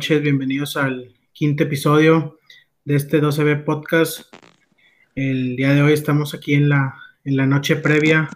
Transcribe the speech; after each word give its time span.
noches, 0.00 0.22
bienvenidos 0.22 0.78
al 0.78 1.14
quinto 1.34 1.64
episodio 1.64 2.38
de 2.86 2.96
este 2.96 3.20
12B 3.20 3.64
Podcast. 3.64 4.34
El 5.14 5.56
día 5.56 5.74
de 5.74 5.82
hoy 5.82 5.92
estamos 5.92 6.32
aquí 6.32 6.54
en 6.54 6.70
la, 6.70 6.94
en 7.22 7.36
la 7.36 7.44
noche 7.44 7.76
previa 7.76 8.30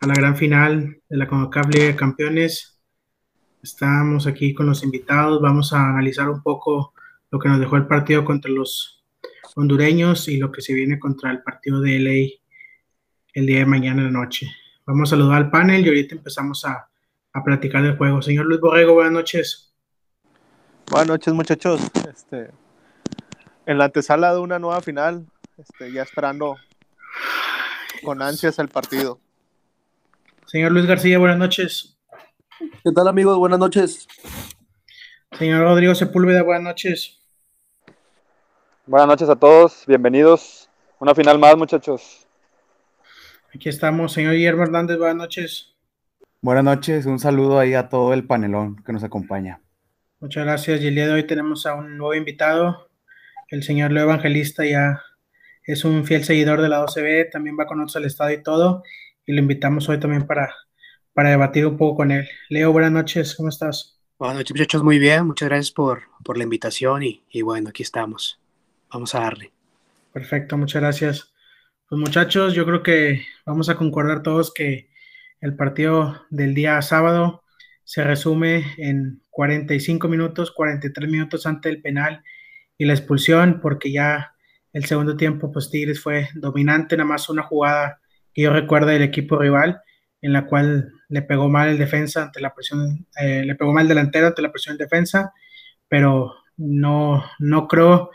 a 0.00 0.06
la 0.08 0.14
gran 0.14 0.36
final 0.36 1.00
de 1.08 1.16
la 1.16 1.28
CONCACAF 1.28 1.66
de 1.68 1.94
Campeones. 1.94 2.80
Estamos 3.62 4.26
aquí 4.26 4.54
con 4.54 4.66
los 4.66 4.82
invitados, 4.82 5.40
vamos 5.40 5.72
a 5.72 5.88
analizar 5.88 6.28
un 6.28 6.42
poco 6.42 6.94
lo 7.30 7.38
que 7.38 7.48
nos 7.48 7.60
dejó 7.60 7.76
el 7.76 7.86
partido 7.86 8.24
contra 8.24 8.50
los 8.50 9.04
hondureños 9.54 10.26
y 10.26 10.38
lo 10.38 10.50
que 10.50 10.62
se 10.62 10.74
viene 10.74 10.98
contra 10.98 11.30
el 11.30 11.44
partido 11.44 11.80
de 11.80 12.00
LA 12.00 12.40
el 13.34 13.46
día 13.46 13.58
de 13.60 13.66
mañana 13.66 14.00
en 14.00 14.12
la 14.12 14.18
noche. 14.18 14.50
Vamos 14.84 15.10
a 15.10 15.16
saludar 15.16 15.36
al 15.36 15.50
panel 15.52 15.86
y 15.86 15.90
ahorita 15.90 16.16
empezamos 16.16 16.64
a, 16.64 16.88
a 17.34 17.44
platicar 17.44 17.84
del 17.84 17.96
juego. 17.96 18.20
Señor 18.20 18.46
Luis 18.46 18.60
Borrego, 18.60 18.94
buenas 18.94 19.12
noches. 19.12 19.71
Buenas 20.92 21.08
noches, 21.08 21.32
muchachos. 21.32 21.80
Este, 22.06 22.50
en 23.64 23.78
la 23.78 23.86
antesala 23.86 24.34
de 24.34 24.40
una 24.40 24.58
nueva 24.58 24.82
final, 24.82 25.24
este, 25.56 25.90
ya 25.90 26.02
esperando 26.02 26.58
con 28.04 28.20
ansias 28.20 28.58
el 28.58 28.68
partido. 28.68 29.18
Señor 30.44 30.72
Luis 30.72 30.84
García, 30.84 31.18
buenas 31.18 31.38
noches. 31.38 31.96
¿Qué 32.60 32.92
tal, 32.94 33.08
amigos? 33.08 33.38
Buenas 33.38 33.58
noches. 33.58 34.06
Señor 35.38 35.62
Rodrigo 35.62 35.94
Sepúlveda, 35.94 36.42
buenas 36.42 36.64
noches. 36.64 37.22
Buenas 38.84 39.08
noches 39.08 39.30
a 39.30 39.36
todos, 39.36 39.84
bienvenidos. 39.86 40.68
Una 40.98 41.14
final 41.14 41.38
más, 41.38 41.56
muchachos. 41.56 42.26
Aquí 43.54 43.70
estamos, 43.70 44.12
señor 44.12 44.34
Guillermo 44.34 44.64
Hernández, 44.64 44.98
buenas 44.98 45.16
noches. 45.16 45.74
Buenas 46.42 46.64
noches, 46.64 47.06
un 47.06 47.18
saludo 47.18 47.58
ahí 47.58 47.72
a 47.72 47.88
todo 47.88 48.12
el 48.12 48.26
panelón 48.26 48.76
que 48.84 48.92
nos 48.92 49.02
acompaña. 49.02 49.62
Muchas 50.22 50.44
gracias. 50.44 50.80
Y 50.80 50.86
el 50.86 50.94
día 50.94 51.08
de 51.08 51.14
hoy 51.14 51.26
tenemos 51.26 51.66
a 51.66 51.74
un 51.74 51.98
nuevo 51.98 52.14
invitado, 52.14 52.88
el 53.48 53.64
señor 53.64 53.90
Leo 53.90 54.04
Evangelista, 54.04 54.64
ya 54.64 55.02
es 55.64 55.84
un 55.84 56.04
fiel 56.04 56.22
seguidor 56.22 56.62
de 56.62 56.68
la 56.68 56.80
12B, 56.80 57.28
también 57.32 57.56
va 57.58 57.66
con 57.66 57.78
nosotros 57.78 57.96
al 57.96 58.04
estado 58.04 58.30
y 58.30 58.40
todo, 58.40 58.84
y 59.26 59.32
lo 59.32 59.40
invitamos 59.40 59.88
hoy 59.88 59.98
también 59.98 60.24
para, 60.24 60.54
para 61.12 61.30
debatir 61.30 61.66
un 61.66 61.76
poco 61.76 61.96
con 61.96 62.12
él. 62.12 62.28
Leo, 62.50 62.70
buenas 62.70 62.92
noches, 62.92 63.34
¿cómo 63.34 63.48
estás? 63.48 63.98
Buenas 64.16 64.36
noches, 64.36 64.52
muchachos, 64.52 64.84
muy 64.84 65.00
bien, 65.00 65.26
muchas 65.26 65.48
gracias 65.48 65.72
por, 65.72 66.02
por 66.22 66.38
la 66.38 66.44
invitación 66.44 67.02
y, 67.02 67.24
y 67.28 67.42
bueno, 67.42 67.70
aquí 67.70 67.82
estamos. 67.82 68.40
Vamos 68.92 69.16
a 69.16 69.22
darle. 69.22 69.50
Perfecto, 70.12 70.56
muchas 70.56 70.82
gracias. 70.82 71.32
Pues 71.88 72.00
muchachos, 72.00 72.54
yo 72.54 72.64
creo 72.64 72.84
que 72.84 73.26
vamos 73.44 73.68
a 73.68 73.74
concordar 73.74 74.22
todos 74.22 74.54
que 74.54 74.88
el 75.40 75.56
partido 75.56 76.26
del 76.30 76.54
día 76.54 76.80
sábado 76.80 77.41
se 77.84 78.04
resume 78.04 78.64
en 78.78 79.22
45 79.30 80.08
minutos, 80.08 80.52
43 80.52 81.10
minutos 81.10 81.46
antes 81.46 81.72
del 81.72 81.82
penal 81.82 82.22
y 82.78 82.84
la 82.84 82.94
expulsión, 82.94 83.60
porque 83.60 83.92
ya 83.92 84.34
el 84.72 84.84
segundo 84.86 85.16
tiempo, 85.16 85.52
pues 85.52 85.70
Tigres 85.70 86.00
fue 86.00 86.28
dominante, 86.34 86.96
nada 86.96 87.08
más 87.08 87.28
una 87.28 87.42
jugada 87.42 88.00
que 88.32 88.42
yo 88.42 88.52
recuerdo 88.52 88.88
del 88.88 89.02
equipo 89.02 89.38
rival, 89.38 89.80
en 90.20 90.32
la 90.32 90.46
cual 90.46 90.92
le 91.08 91.22
pegó 91.22 91.48
mal 91.48 91.68
el 91.68 91.78
defensa 91.78 92.22
ante 92.22 92.40
la 92.40 92.54
presión, 92.54 93.06
eh, 93.20 93.44
le 93.44 93.54
pegó 93.54 93.72
mal 93.72 93.82
el 93.82 93.88
delantero 93.88 94.28
ante 94.28 94.42
la 94.42 94.52
presión 94.52 94.78
de 94.78 94.84
defensa, 94.84 95.32
pero 95.88 96.34
no, 96.56 97.24
no 97.38 97.68
creo, 97.68 98.10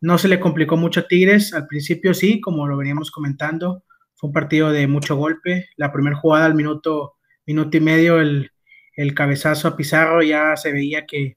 no 0.00 0.18
se 0.18 0.28
le 0.28 0.40
complicó 0.40 0.76
mucho 0.76 1.00
a 1.00 1.06
Tigres, 1.06 1.54
al 1.54 1.66
principio 1.66 2.14
sí, 2.14 2.40
como 2.40 2.66
lo 2.66 2.76
veníamos 2.76 3.10
comentando, 3.10 3.84
fue 4.20 4.28
un 4.28 4.34
partido 4.34 4.70
de 4.70 4.86
mucho 4.86 5.16
golpe. 5.16 5.70
La 5.76 5.92
primera 5.92 6.16
jugada 6.16 6.44
al 6.44 6.54
minuto, 6.54 7.14
minuto 7.46 7.76
y 7.76 7.80
medio, 7.80 8.20
el, 8.20 8.50
el 8.96 9.14
cabezazo 9.14 9.68
a 9.68 9.76
Pizarro 9.76 10.22
ya 10.22 10.56
se 10.56 10.72
veía 10.72 11.06
que, 11.06 11.36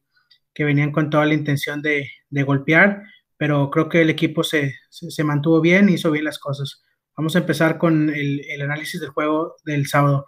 que 0.54 0.64
venían 0.64 0.92
con 0.92 1.10
toda 1.10 1.26
la 1.26 1.34
intención 1.34 1.82
de, 1.82 2.10
de 2.30 2.44
golpear, 2.44 3.04
pero 3.38 3.70
creo 3.70 3.90
que 3.90 4.02
el 4.02 4.10
equipo 4.10 4.44
se, 4.44 4.76
se, 4.90 5.12
se, 5.12 5.24
mantuvo 5.24 5.62
bien, 5.62 5.90
hizo 5.90 6.12
bien 6.12 6.26
las 6.26 6.40
cosas. 6.40 6.84
Vamos 7.16 7.36
a 7.36 7.40
empezar 7.40 7.78
con 7.78 8.10
el, 8.10 8.42
el 8.50 8.62
análisis 8.62 9.00
del 9.00 9.10
juego 9.10 9.56
del 9.66 9.88
sábado. 9.88 10.26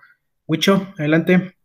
Wicho, 0.47 0.94
adelante. 0.97 1.56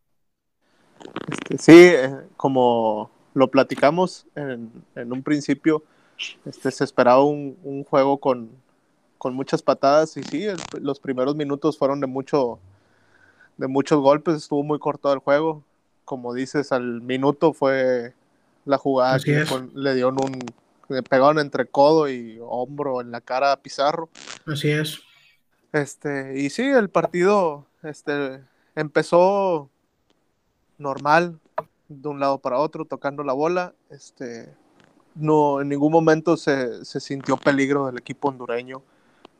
Este, 1.28 1.58
sí, 1.58 2.14
como 2.36 3.10
lo 3.34 3.50
platicamos 3.50 4.26
en, 4.34 4.70
en 4.94 5.12
un 5.12 5.22
principio, 5.22 5.84
este, 6.44 6.70
se 6.70 6.84
esperaba 6.84 7.24
un, 7.24 7.58
un 7.62 7.84
juego 7.84 8.18
con, 8.18 8.50
con 9.18 9.34
muchas 9.34 9.62
patadas 9.62 10.16
y 10.16 10.22
sí, 10.22 10.44
el, 10.44 10.58
los 10.80 11.00
primeros 11.00 11.36
minutos 11.36 11.76
fueron 11.78 12.00
de 12.00 12.06
mucho 12.06 12.58
de 13.56 13.68
muchos 13.68 14.00
golpes, 14.00 14.36
estuvo 14.36 14.62
muy 14.62 14.78
cortado 14.78 15.14
el 15.14 15.20
juego. 15.20 15.64
Como 16.04 16.34
dices, 16.34 16.72
al 16.72 17.02
minuto 17.02 17.52
fue 17.52 18.14
la 18.64 18.78
jugada 18.78 19.14
Así 19.14 19.26
que 19.26 19.44
le 19.74 19.94
dieron 19.94 20.16
un 20.22 20.38
le 20.90 21.02
pegaron 21.02 21.38
entre 21.38 21.66
codo 21.66 22.08
y 22.08 22.38
hombro 22.42 23.00
en 23.00 23.12
la 23.12 23.20
cara 23.20 23.52
a 23.52 23.56
Pizarro. 23.56 24.08
Así 24.44 24.70
es. 24.70 25.00
Este, 25.72 26.38
y 26.38 26.50
sí, 26.50 26.62
el 26.62 26.90
partido 26.90 27.64
este 27.84 28.40
empezó 28.74 29.70
normal 30.78 31.38
de 31.88 32.08
un 32.08 32.18
lado 32.18 32.38
para 32.38 32.58
otro 32.58 32.84
tocando 32.84 33.22
la 33.22 33.32
bola, 33.32 33.72
este 33.88 34.52
no 35.14 35.60
en 35.60 35.68
ningún 35.68 35.92
momento 35.92 36.36
se, 36.36 36.84
se 36.84 37.00
sintió 37.00 37.36
peligro 37.36 37.86
del 37.86 37.98
equipo 37.98 38.28
hondureño. 38.28 38.82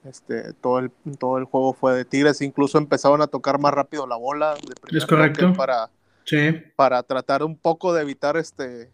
Este, 0.04 0.54
todo 0.54 0.78
el, 0.78 0.90
todo 1.18 1.36
el 1.38 1.44
juego 1.44 1.74
fue 1.74 1.94
de 1.94 2.04
Tigres, 2.04 2.40
incluso 2.40 2.78
empezaron 2.78 3.20
a 3.20 3.26
tocar 3.26 3.58
más 3.60 3.74
rápido 3.74 4.06
la 4.06 4.16
bola 4.16 4.54
de 4.54 4.96
Es 4.96 5.04
correcto. 5.06 5.52
para, 5.54 5.90
Sí, 6.24 6.52
para 6.76 7.02
tratar 7.02 7.42
un 7.42 7.56
poco 7.56 7.92
de 7.92 8.02
evitar 8.02 8.36
este 8.36 8.90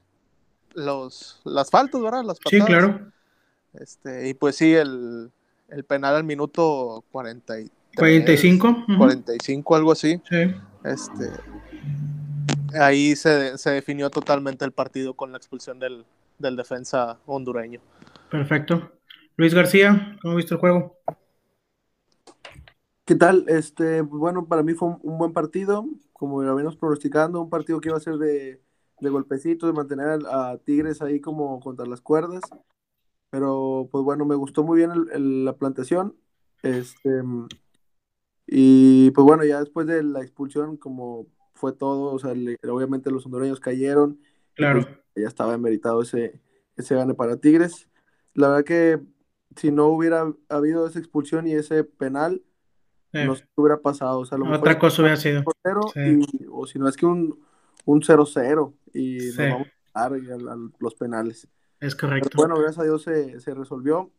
los 0.74 1.40
las 1.44 1.70
faltas, 1.70 2.00
¿verdad? 2.00 2.24
Las 2.24 2.38
sí, 2.38 2.58
patadas. 2.58 2.66
claro. 2.66 3.12
Este, 3.74 4.28
y 4.28 4.34
pues 4.34 4.56
sí, 4.56 4.74
el, 4.74 5.30
el 5.68 5.84
penal 5.84 6.16
al 6.16 6.24
minuto 6.24 7.04
43, 7.12 7.70
45. 7.96 8.68
ujú, 8.88 8.98
45, 8.98 9.76
algo 9.76 9.92
así. 9.92 10.20
Sí. 10.28 10.54
Este, 10.84 11.30
ahí 12.80 13.16
se, 13.16 13.58
se 13.58 13.70
definió 13.70 14.10
totalmente 14.10 14.64
el 14.64 14.72
partido 14.72 15.14
con 15.14 15.32
la 15.32 15.38
expulsión 15.38 15.78
del, 15.78 16.04
del 16.38 16.56
defensa 16.56 17.18
hondureño. 17.26 17.80
Perfecto. 18.30 18.92
Luis 19.36 19.52
García, 19.52 20.16
¿cómo 20.22 20.36
viste 20.36 20.54
el 20.54 20.60
juego? 20.60 20.98
¿Qué 23.04 23.14
tal? 23.14 23.44
Este, 23.48 24.02
pues 24.02 24.18
bueno, 24.18 24.48
para 24.48 24.62
mí 24.62 24.72
fue 24.72 24.88
un, 25.02 25.18
buen 25.18 25.32
partido, 25.34 25.86
como 26.14 26.42
lo 26.42 26.52
habíamos 26.52 26.76
pronosticando, 26.76 27.40
un 27.42 27.50
partido 27.50 27.80
que 27.80 27.90
iba 27.90 27.98
a 27.98 28.00
ser 28.00 28.16
de, 28.16 28.62
de 29.00 29.10
golpecito, 29.10 29.66
de 29.66 29.74
mantener 29.74 30.20
a, 30.30 30.56
Tigres 30.64 31.02
ahí 31.02 31.20
como 31.20 31.60
contra 31.60 31.84
las 31.84 32.00
cuerdas. 32.00 32.40
Pero 33.28 33.88
pues 33.92 34.02
bueno, 34.04 34.24
me 34.24 34.34
gustó 34.36 34.64
muy 34.64 34.78
bien 34.78 34.90
el- 34.92 35.10
el- 35.12 35.44
la 35.44 35.56
plantación. 35.56 36.16
Este, 36.62 37.22
y 38.46 39.10
pues 39.10 39.24
bueno, 39.24 39.44
ya 39.44 39.60
después 39.60 39.86
de 39.86 40.02
la 40.02 40.22
expulsión, 40.22 40.76
como 40.78 41.26
fue 41.54 41.72
todo, 41.72 42.12
o 42.14 42.18
sea, 42.18 42.34
le- 42.34 42.58
obviamente 42.68 43.10
los 43.10 43.26
hondureños 43.26 43.60
cayeron. 43.60 44.18
y 44.22 44.56
Claro. 44.56 44.80
pues 44.82 44.96
ya 45.16 45.28
estaba 45.28 45.52
emeritado 45.54 46.00
ese, 46.00 46.40
ese 46.76 46.94
gane 46.94 47.12
para 47.14 47.36
Tigres. 47.36 47.88
La 48.32 48.48
verdad 48.48 48.64
que 48.64 49.00
si 49.56 49.70
no 49.72 49.86
hubiera 49.86 50.32
habido 50.48 50.86
esa 50.86 50.98
expulsión 50.98 51.46
y 51.46 51.54
ese 51.54 51.84
penal, 51.84 52.42
Eh, 53.12 53.24
no 53.24 53.34
sé 53.34 53.44
qué 53.44 53.50
hubiera 53.60 53.78
pasado. 53.78 54.18
O 54.20 54.26
sea, 54.26 54.36
a 54.36 54.38
lo 54.38 54.44
mejor 54.44 54.60
otra 54.60 54.78
cosa 54.78 55.00
hubiera 55.00 55.16
sido. 55.16 55.42
0 55.62 55.80
Sí. 55.94 56.00
y- 56.40 56.46
o 56.52 56.66
si 56.66 56.78
no 56.78 56.88
es 56.88 56.96
que 56.96 57.06
un, 57.06 57.40
un 57.86 58.02
0-0 58.02 58.74
y 58.92 59.20
Sí. 59.20 59.38
nos 59.42 59.50
vamos 59.52 59.68
a 59.94 60.00
dar 60.08 60.12
a, 60.12 60.52
a 60.52 60.56
los 60.78 60.94
penales. 60.96 61.48
Es 61.80 61.94
Pero 61.94 62.08
correcto. 62.08 62.30
bueno, 62.36 62.56
gracias 62.56 62.78
a 62.80 62.82
Dios 62.84 63.02
se, 63.02 63.40
se 63.40 63.54
resolvió. 63.54 64.10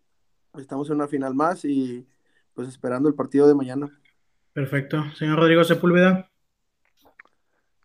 Estamos 0.57 0.89
en 0.89 0.95
una 0.95 1.07
final 1.07 1.35
más 1.35 1.63
y 1.65 2.07
pues 2.55 2.67
esperando 2.69 3.07
el 3.09 3.13
partido 3.15 3.47
de 3.47 3.53
mañana. 3.55 3.87
Perfecto. 4.53 5.03
Señor 5.15 5.37
Rodrigo 5.37 5.63
Sepúlveda. 5.63 6.31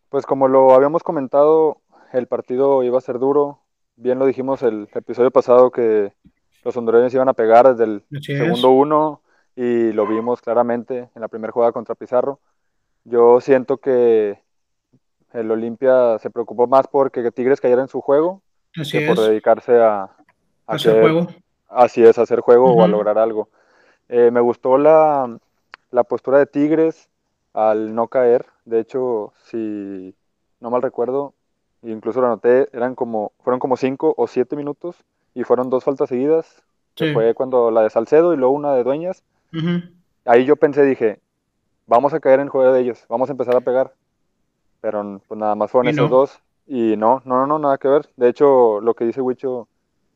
Pues 0.08 0.24
como 0.26 0.48
lo 0.48 0.72
habíamos 0.74 1.02
comentado, 1.02 1.82
el 2.12 2.26
partido 2.26 2.82
iba 2.82 2.96
a 2.98 3.02
ser 3.02 3.18
duro. 3.18 3.60
Bien 3.96 4.18
lo 4.18 4.26
dijimos 4.26 4.62
el 4.62 4.88
episodio 4.94 5.30
pasado 5.30 5.70
que 5.70 6.14
los 6.64 6.76
hondureños 6.76 7.12
iban 7.14 7.28
a 7.28 7.34
pegar 7.34 7.68
desde 7.68 7.84
el 7.84 8.02
Así 8.16 8.32
es. 8.32 8.38
segundo 8.38 8.70
uno 8.70 9.20
y 9.56 9.92
lo 9.92 10.06
vimos 10.06 10.40
claramente 10.40 11.10
en 11.14 11.20
la 11.20 11.28
primera 11.28 11.52
jugada 11.52 11.72
contra 11.72 11.94
Pizarro. 11.94 12.40
Yo 13.04 13.40
siento 13.40 13.78
que 13.78 14.38
el 15.32 15.50
Olimpia 15.50 16.18
se 16.18 16.30
preocupó 16.30 16.66
más 16.66 16.86
porque 16.88 17.30
Tigres 17.32 17.60
cayera 17.60 17.82
en 17.82 17.88
su 17.88 18.00
juego 18.00 18.42
Así 18.76 18.92
que 18.92 19.04
es. 19.04 19.08
por 19.08 19.20
dedicarse 19.20 19.78
a, 19.80 20.02
a 20.04 20.10
Hacer 20.66 21.00
juego. 21.00 21.26
Así 21.68 22.04
es, 22.04 22.18
hacer 22.18 22.40
juego 22.40 22.72
o 22.74 22.82
a 22.84 22.88
lograr 22.88 23.18
algo. 23.18 23.48
Eh, 24.08 24.30
me 24.30 24.40
gustó 24.40 24.76
la, 24.78 25.38
la 25.90 26.04
postura 26.04 26.38
de 26.38 26.46
Tigres 26.46 27.08
al 27.54 27.94
no 27.94 28.08
caer. 28.08 28.46
De 28.64 28.78
hecho, 28.78 29.32
si 29.44 30.14
no 30.60 30.70
mal 30.70 30.82
recuerdo, 30.82 31.32
incluso 31.82 32.20
lo 32.20 32.26
anoté, 32.26 32.68
eran 32.72 32.94
como, 32.94 33.32
fueron 33.42 33.58
como 33.58 33.76
cinco 33.76 34.14
o 34.16 34.26
siete 34.26 34.54
minutos 34.54 34.96
y 35.34 35.44
fueron 35.44 35.70
dos 35.70 35.84
faltas 35.84 36.08
seguidas, 36.08 36.62
que 36.94 37.06
Sí. 37.08 37.12
fue 37.14 37.34
cuando 37.34 37.70
la 37.70 37.82
de 37.82 37.90
Salcedo 37.90 38.34
y 38.34 38.36
luego 38.36 38.54
una 38.54 38.74
de 38.74 38.84
Dueñas. 38.84 39.22
Ahí 40.24 40.44
yo 40.44 40.56
pensé, 40.56 40.84
dije, 40.84 41.20
vamos 41.86 42.14
a 42.14 42.20
caer 42.20 42.40
en 42.40 42.48
juego 42.48 42.72
de 42.72 42.80
ellos, 42.80 43.04
vamos 43.08 43.28
a 43.28 43.32
empezar 43.32 43.56
a 43.56 43.60
pegar. 43.60 43.92
Pero 44.80 45.20
pues 45.28 45.38
nada 45.38 45.54
más 45.54 45.70
fueron 45.70 45.86
Y 45.88 45.90
esos 45.90 46.10
no. 46.10 46.16
dos 46.16 46.40
Y 46.66 46.96
no, 46.96 47.22
no, 47.24 47.46
no, 47.46 47.58
nada 47.58 47.76
que 47.78 47.88
ver. 47.88 48.08
De 48.16 48.28
hecho, 48.28 48.80
lo 48.80 48.94
que 48.94 49.04
dice 49.04 49.20
Wicho 49.20 49.68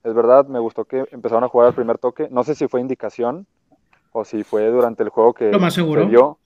es 0.04 0.14
verdad, 0.14 0.46
me 0.46 0.58
gustó 0.60 0.84
que 0.84 1.04
empezaron 1.10 1.42
a 1.44 1.48
jugar 1.48 1.68
al 1.68 1.74
primer 1.74 1.98
toque. 1.98 2.28
No 2.30 2.44
sé 2.44 2.54
si 2.54 2.68
fue 2.68 2.80
indicación 2.80 3.46
o 4.12 4.24
si 4.24 4.44
fue 4.44 4.68
durante 4.70 5.02
el 5.02 5.08
juego 5.08 5.34
que 5.34 5.50
Lo 5.50 5.58
más 5.58 5.74
seguro. 5.74 6.08
se 6.08 6.36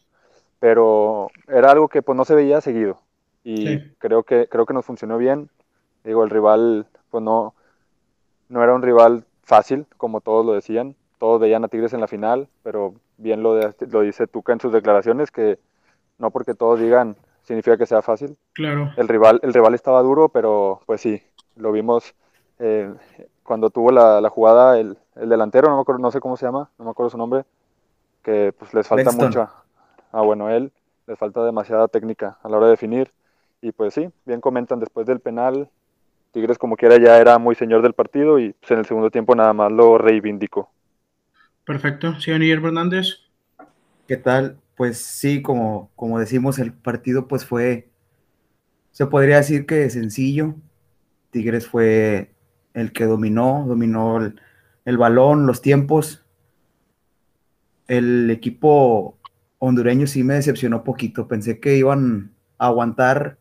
pero 0.58 1.28
era 1.48 1.70
algo 1.70 1.88
que 1.88 2.02
pues 2.02 2.16
no 2.16 2.24
se 2.24 2.34
veía 2.34 2.60
seguido. 2.60 2.98
Y 3.44 3.56
Sí. 3.66 3.92
creo 3.98 4.22
que 4.22 4.48
creo 4.48 4.66
que 4.66 4.74
nos 4.74 4.84
funcionó 4.84 5.18
bien. 5.18 5.50
Digo, 6.04 6.24
el 6.24 6.30
rival 6.30 6.86
pues 7.10 7.22
no 7.22 7.54
no 8.50 8.64
era 8.64 8.74
un 8.74 8.82
rival 8.82 9.24
fácil, 9.44 9.86
como 9.98 10.22
todos 10.22 10.46
lo 10.46 10.54
decían. 10.54 10.96
Todos 11.18 11.40
veían 11.40 11.64
a 11.64 11.68
Tigres 11.68 11.94
en 11.94 12.02
la 12.02 12.08
final, 12.08 12.48
pero 12.64 12.96
bien 13.18 13.42
lo, 13.44 13.54
de- 13.56 13.74
lo 13.90 14.02
dice 14.02 14.28
Tuca 14.28 14.54
en 14.54 14.60
sus 14.60 14.72
declaraciones 14.74 15.32
que 15.32 15.60
no 16.18 16.30
porque 16.30 16.54
todos 16.54 16.80
digan 16.80 17.16
significa 17.44 17.78
que 17.78 17.86
sea 17.86 18.02
fácil 18.02 18.38
Claro. 18.54 18.90
el 18.96 19.08
rival, 19.08 19.40
el 19.42 19.54
rival 19.54 19.74
estaba 19.74 20.02
duro, 20.02 20.28
pero 20.30 20.80
pues 20.86 21.00
sí, 21.02 21.22
lo 21.56 21.72
vimos 21.72 22.14
eh, 22.58 22.92
cuando 23.44 23.70
tuvo 23.70 23.92
la, 23.92 24.20
la 24.20 24.30
jugada 24.30 24.78
el, 24.80 24.98
el 25.16 25.28
delantero, 25.30 25.68
no 25.70 25.76
me 25.76 25.82
acuerdo, 25.82 26.00
no 26.00 26.10
sé 26.10 26.20
cómo 26.20 26.36
se 26.36 26.46
llama, 26.46 26.70
no 26.78 26.84
me 26.86 26.92
acuerdo 26.92 27.10
su 27.10 27.18
nombre, 27.18 27.44
que 28.22 28.52
pues 28.58 28.74
les 28.74 28.86
falta 28.88 29.10
Bexton. 29.10 29.32
mucha, 29.32 29.50
ah 30.12 30.22
bueno, 30.22 30.50
él, 30.50 30.72
les 31.06 31.18
falta 31.18 31.44
demasiada 31.44 31.88
técnica 31.88 32.38
a 32.42 32.48
la 32.48 32.56
hora 32.58 32.66
de 32.66 32.72
definir, 32.72 33.12
y 33.60 33.72
pues 33.72 33.94
sí, 33.94 34.08
bien 34.24 34.40
comentan 34.40 34.80
después 34.80 35.06
del 35.06 35.20
penal, 35.20 35.70
Tigres 36.32 36.58
como 36.58 36.76
quiera 36.76 36.96
ya 36.98 37.18
era 37.18 37.38
muy 37.38 37.54
señor 37.54 37.82
del 37.82 37.92
partido 37.92 38.38
y 38.38 38.52
pues, 38.52 38.70
en 38.70 38.78
el 38.78 38.86
segundo 38.86 39.10
tiempo 39.10 39.34
nada 39.34 39.52
más 39.52 39.72
lo 39.72 39.98
reivindicó. 39.98 40.70
Perfecto. 41.64 42.18
Señor 42.20 42.40
Guillermo 42.40 42.68
Hernández. 42.68 43.18
¿Qué 44.06 44.16
tal? 44.16 44.58
Pues 44.76 44.98
sí, 44.98 45.42
como, 45.42 45.90
como 45.96 46.18
decimos, 46.18 46.58
el 46.58 46.72
partido 46.72 47.28
pues 47.28 47.44
fue, 47.44 47.90
se 48.92 49.06
podría 49.06 49.36
decir 49.36 49.66
que 49.66 49.90
sencillo. 49.90 50.54
Tigres 51.30 51.66
fue 51.66 52.34
el 52.74 52.92
que 52.92 53.04
dominó, 53.04 53.64
dominó 53.66 54.18
el, 54.18 54.40
el 54.84 54.98
balón, 54.98 55.46
los 55.46 55.62
tiempos. 55.62 56.24
El 57.88 58.30
equipo 58.30 59.18
hondureño 59.58 60.06
sí 60.06 60.24
me 60.24 60.34
decepcionó 60.34 60.84
poquito. 60.84 61.28
Pensé 61.28 61.60
que 61.60 61.76
iban 61.76 62.32
a 62.58 62.66
aguantar, 62.66 63.38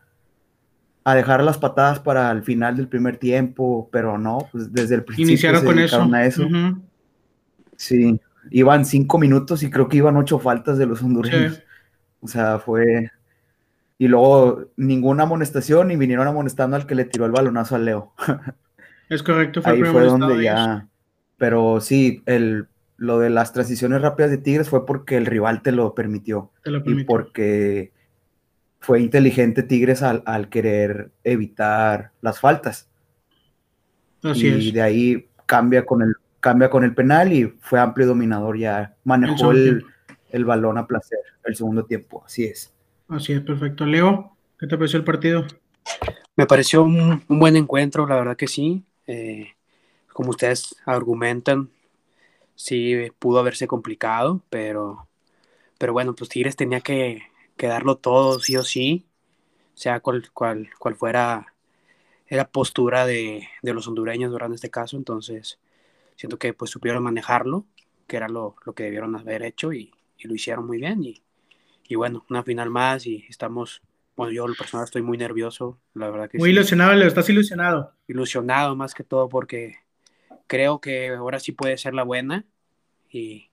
a 1.12 1.16
dejar 1.16 1.44
las 1.44 1.58
patadas 1.58 2.00
para 2.00 2.32
el 2.32 2.44
final 2.44 2.78
del 2.78 2.88
primer 2.88 3.18
tiempo, 3.18 3.90
pero 3.92 4.18
no, 4.18 4.48
pues 4.52 4.72
desde 4.74 4.96
el 4.96 5.04
principio 5.04 5.32
Iniciaron 5.32 5.62
se 5.62 5.66
con 5.68 5.80
eso. 5.80 6.10
a 6.14 6.26
eso. 6.26 6.48
Sí, 7.76 8.20
iban 8.52 8.86
cinco 8.86 9.18
minutos 9.18 9.64
y 9.64 9.70
creo 9.70 9.88
que 9.88 9.98
iban 9.98 10.18
ocho 10.18 10.40
faltas 10.40 10.78
de 10.78 10.86
los 10.86 11.02
hondureños. 11.02 11.56
Sí. 11.56 11.62
O 12.22 12.28
sea, 12.28 12.60
fue. 12.60 13.12
Y 13.98 14.08
luego 14.08 14.66
ninguna 14.78 15.24
amonestación 15.24 15.92
y 15.92 15.96
vinieron 15.98 16.28
amonestando 16.28 16.76
al 16.76 16.86
que 16.86 16.96
le 16.96 17.06
tiró 17.06 17.26
el 17.26 17.32
balonazo 17.32 17.76
a 17.76 17.80
Leo. 17.80 18.14
Es 19.10 19.24
correcto. 19.24 19.64
Fue 19.64 19.72
Ahí 19.72 19.80
el 19.80 19.88
fue 19.88 20.04
donde 20.06 20.44
ya. 20.44 20.88
Pero 21.38 21.82
sí, 21.82 22.22
el, 22.28 22.68
lo 22.98 23.18
de 23.18 23.32
las 23.32 23.54
transiciones 23.54 24.02
rápidas 24.04 24.30
de 24.30 24.38
Tigres 24.38 24.70
fue 24.70 24.86
porque 24.86 25.18
el 25.18 25.26
rival 25.26 25.64
te 25.64 25.72
lo 25.72 25.96
permitió 25.96 26.52
Te 26.64 26.70
lo 26.70 26.78
y 26.78 26.82
permito. 26.82 27.08
porque 27.08 27.92
fue 28.80 29.02
inteligente 29.02 29.64
Tigres 29.64 30.02
al, 30.02 30.24
al 30.26 30.50
querer 30.50 31.12
evitar 31.24 32.12
las 32.22 32.40
faltas. 32.40 32.90
Así 34.24 34.48
y 34.48 34.70
es. 34.70 34.74
de 34.74 34.82
ahí 34.82 35.30
cambia 35.46 35.86
con 35.86 36.02
el 36.02 36.14
cambia 36.40 36.70
con 36.70 36.84
el 36.86 36.94
penal 36.94 37.34
y 37.34 37.46
fue 37.60 37.80
amplio 37.80 38.08
dominador 38.08 38.58
ya 38.58 38.96
manejó 39.04 39.52
el, 39.52 39.86
el 40.30 40.46
balón 40.46 40.78
a 40.78 40.88
placer 40.88 41.20
el 41.44 41.56
segundo 41.56 41.84
tiempo 41.84 42.24
así 42.26 42.46
es 42.46 42.74
Así 43.10 43.34
es, 43.34 43.42
perfecto. 43.42 43.88
Leo, 43.88 44.38
¿qué 44.60 44.68
te 44.68 44.78
pareció 44.78 45.00
el 45.00 45.04
partido? 45.04 45.44
Me 46.36 46.46
pareció 46.46 46.84
un, 46.84 47.24
un 47.28 47.40
buen 47.40 47.56
encuentro, 47.56 48.06
la 48.06 48.16
verdad 48.16 48.38
que 48.38 48.48
sí. 48.48 48.84
Eh, 49.08 49.48
como 50.14 50.30
ustedes 50.30 50.76
argumentan, 50.86 51.70
sí 52.54 52.96
pudo 53.18 53.40
haberse 53.40 53.66
complicado, 53.66 54.44
pero, 54.52 55.08
pero 55.80 55.92
bueno, 55.92 56.14
pues 56.14 56.30
Tigres 56.30 56.56
tenía 56.56 56.82
que, 56.82 57.24
que 57.60 57.68
darlo 57.68 57.98
todo 58.00 58.40
sí 58.42 58.58
o 58.58 58.64
sí, 58.64 59.08
sea 59.76 60.02
cual, 60.02 60.32
cual, 60.34 60.70
cual 60.80 60.96
fuera 60.96 61.56
la 62.30 62.50
postura 62.52 63.06
de, 63.06 63.48
de 63.62 63.74
los 63.74 63.88
hondureños 63.88 64.32
durante 64.32 64.56
este 64.56 64.70
caso. 64.72 64.98
Entonces, 64.98 65.60
siento 66.18 66.40
que 66.40 66.54
pues 66.54 66.72
supieron 66.72 67.04
manejarlo, 67.04 67.68
que 68.08 68.18
era 68.18 68.30
lo, 68.30 68.56
lo 68.66 68.74
que 68.76 68.84
debieron 68.86 69.16
haber 69.18 69.44
hecho 69.44 69.74
y, 69.74 69.94
y 70.18 70.28
lo 70.30 70.36
hicieron 70.36 70.68
muy 70.68 70.80
bien. 70.80 71.04
Y, 71.04 71.24
y 71.88 71.96
bueno, 71.96 72.26
una 72.30 72.44
final 72.44 72.70
más 72.72 73.08
y 73.08 73.26
estamos, 73.30 73.82
bueno, 74.18 74.34
yo 74.34 74.48
lo 74.48 74.56
personal 74.56 74.86
estoy 74.86 75.04
muy 75.04 75.18
nervioso, 75.18 75.80
la 75.96 76.10
verdad 76.12 76.30
que 76.30 76.40
Muy 76.40 76.50
sí 76.50 76.52
ilusionado, 76.52 76.94
Leo, 76.96 77.08
estás 77.08 77.30
ilusionado. 77.30 77.96
ilusionado 78.08 78.76
más 78.76 78.94
que 78.94 79.04
todo 79.04 79.30
porque 79.30 79.76
creo 80.48 80.82
que 80.82 81.10
ahora 81.10 81.40
sí 81.40 81.54
puede 81.54 81.78
ser 81.78 81.94
la 81.94 82.04
buena 82.04 82.46
y, 83.10 83.49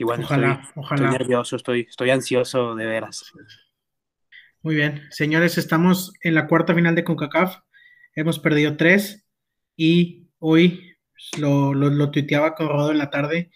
y 0.00 0.04
bueno, 0.04 0.24
Ojalá, 0.24 0.52
estoy, 0.62 0.72
ojalá. 0.76 1.04
estoy 1.04 1.18
nervioso, 1.18 1.56
estoy, 1.56 1.80
estoy 1.86 2.08
ansioso 2.08 2.74
de 2.74 2.86
veras. 2.86 3.22
Muy 4.62 4.74
bien, 4.74 5.02
señores, 5.10 5.58
estamos 5.58 6.14
en 6.22 6.34
la 6.34 6.46
cuarta 6.46 6.74
final 6.74 6.94
de 6.94 7.04
CONCACAF. 7.04 7.58
Hemos 8.14 8.38
perdido 8.38 8.78
tres 8.78 9.26
y 9.76 10.30
hoy 10.38 10.96
lo, 11.36 11.74
lo, 11.74 11.90
lo 11.90 12.10
tuiteaba 12.10 12.54
con 12.54 12.68
Rodo 12.70 12.92
en 12.92 12.96
la 12.96 13.10
tarde 13.10 13.50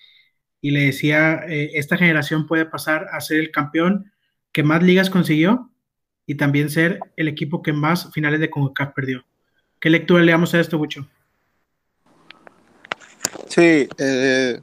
y 0.60 0.72
le 0.72 0.80
decía, 0.80 1.46
eh, 1.48 1.70
esta 1.76 1.96
generación 1.96 2.46
puede 2.46 2.66
pasar 2.66 3.06
a 3.10 3.22
ser 3.22 3.40
el 3.40 3.50
campeón 3.50 4.12
que 4.52 4.62
más 4.62 4.82
ligas 4.82 5.08
consiguió 5.08 5.72
y 6.26 6.34
también 6.34 6.68
ser 6.68 7.00
el 7.16 7.28
equipo 7.28 7.62
que 7.62 7.72
más 7.72 8.12
finales 8.12 8.38
de 8.40 8.50
CONCACAF 8.50 8.94
perdió. 8.94 9.24
¿Qué 9.80 9.88
lectura 9.88 10.22
le 10.22 10.32
damos 10.32 10.52
a 10.52 10.60
esto, 10.60 10.76
Bucho? 10.76 11.08
Sí, 13.48 13.88
eh, 13.96 14.60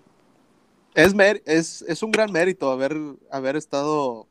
es, 0.94 1.14
es, 1.46 1.82
es 1.84 2.04
un 2.04 2.12
gran 2.12 2.32
mérito 2.32 2.72
haber, 2.72 2.98
haber 3.32 3.56
estado 3.56 4.28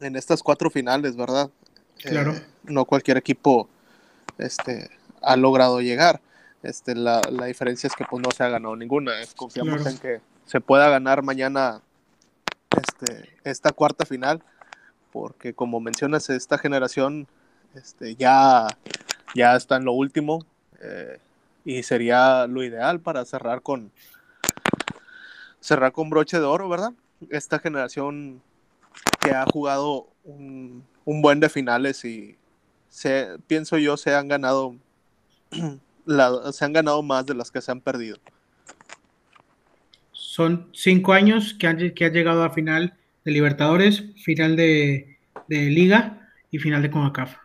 en 0.00 0.16
estas 0.16 0.42
cuatro 0.42 0.70
finales, 0.70 1.16
¿verdad? 1.16 1.50
Claro. 1.98 2.32
Eh, 2.34 2.42
no 2.64 2.84
cualquier 2.84 3.16
equipo 3.16 3.68
este, 4.38 4.90
ha 5.22 5.36
logrado 5.36 5.80
llegar. 5.80 6.20
Este, 6.62 6.94
la, 6.94 7.22
la 7.30 7.46
diferencia 7.46 7.86
es 7.86 7.94
que 7.94 8.04
pues, 8.04 8.22
no 8.22 8.30
se 8.30 8.42
ha 8.44 8.48
ganado 8.48 8.76
ninguna. 8.76 9.12
Confiamos 9.36 9.76
Claro. 9.76 9.90
en 9.90 9.98
que 9.98 10.20
se 10.46 10.60
pueda 10.60 10.88
ganar 10.88 11.22
mañana 11.22 11.82
este, 12.76 13.30
esta 13.44 13.72
cuarta 13.72 14.04
final, 14.04 14.42
porque 15.12 15.54
como 15.54 15.80
mencionas, 15.80 16.28
esta 16.30 16.58
generación 16.58 17.26
este, 17.74 18.16
ya, 18.16 18.66
ya 19.34 19.56
está 19.56 19.76
en 19.76 19.84
lo 19.84 19.92
último 19.92 20.44
eh, 20.80 21.18
y 21.64 21.82
sería 21.82 22.46
lo 22.46 22.62
ideal 22.64 23.00
para 23.00 23.24
cerrar 23.24 23.62
con 23.62 23.90
cerrar 25.60 25.92
con 25.92 26.10
broche 26.10 26.38
de 26.38 26.44
oro, 26.44 26.68
¿verdad? 26.68 26.92
Esta 27.30 27.58
generación 27.58 28.42
que 29.20 29.32
ha 29.32 29.44
jugado 29.46 30.08
un, 30.24 30.84
un 31.04 31.22
buen 31.22 31.40
de 31.40 31.48
finales 31.48 32.04
y 32.04 32.36
se, 32.88 33.38
pienso 33.46 33.78
yo 33.78 33.96
se 33.96 34.14
han 34.14 34.28
ganado 34.28 34.76
la- 36.06 36.52
se 36.52 36.64
han 36.64 36.72
ganado 36.72 37.02
más 37.02 37.26
de 37.26 37.34
las 37.34 37.50
que 37.50 37.60
se 37.60 37.70
han 37.72 37.80
perdido. 37.80 38.18
Son 40.12 40.68
cinco 40.72 41.12
años 41.12 41.54
que 41.54 41.66
han, 41.66 41.94
que 41.94 42.04
han 42.04 42.12
llegado 42.12 42.44
a 42.44 42.50
final 42.50 42.94
de 43.24 43.32
Libertadores, 43.32 44.04
final 44.24 44.56
de, 44.56 45.18
de 45.48 45.70
Liga 45.70 46.28
y 46.50 46.58
final 46.58 46.82
de 46.82 46.90
CONCACAF. 46.90 47.36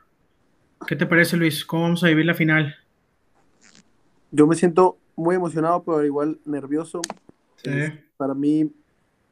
¿Qué 0.87 0.95
te 0.95 1.05
parece, 1.05 1.37
Luis? 1.37 1.65
¿Cómo 1.65 1.83
vamos 1.83 2.03
a 2.03 2.07
vivir 2.07 2.25
la 2.25 2.33
final? 2.35 2.75
Yo 4.31 4.47
me 4.47 4.55
siento 4.55 4.97
muy 5.15 5.35
emocionado, 5.35 5.83
pero 5.83 6.03
igual 6.05 6.39
nervioso. 6.45 7.01
Sí. 7.63 7.71
Para 8.17 8.33
mí 8.33 8.73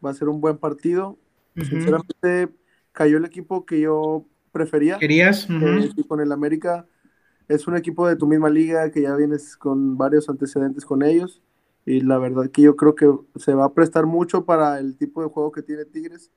va 0.06 0.12
a 0.12 0.14
ser 0.14 0.30
un 0.30 0.42
buen 0.42 0.58
partido. 0.58 1.20
Sinceramente, 1.60 2.54
cayó 2.92 3.18
el 3.18 3.26
equipo 3.26 3.66
que 3.66 3.82
yo 3.82 4.26
prefería. 4.52 5.06
¿Querías? 5.06 5.48
Ujú. 5.50 5.60
Eh, 5.60 5.94
y 5.96 6.04
con 6.06 6.20
el 6.22 6.32
América 6.32 6.88
es 7.48 7.68
un 7.68 7.78
equipo 7.78 8.08
de 8.08 8.16
tu 8.18 8.28
misma 8.28 8.50
liga 8.50 8.92
que 8.92 9.02
ya 9.04 9.16
vienes 9.16 9.58
con 9.58 9.98
varios 9.98 10.30
antecedentes 10.30 10.86
con 10.86 11.04
ellos 11.04 11.42
y 11.86 12.02
la 12.02 12.18
verdad 12.20 12.50
que 12.52 12.62
yo 12.64 12.76
creo 12.78 12.96
que 12.96 13.08
se 13.38 13.54
va 13.54 13.66
a 13.66 13.74
prestar 13.74 14.06
mucho 14.08 14.46
para 14.46 14.80
el 14.80 14.98
tipo 14.98 15.22
de 15.24 15.30
juego 15.30 15.52
que 15.52 15.64
tiene 15.64 15.86
Tigres 15.86 16.32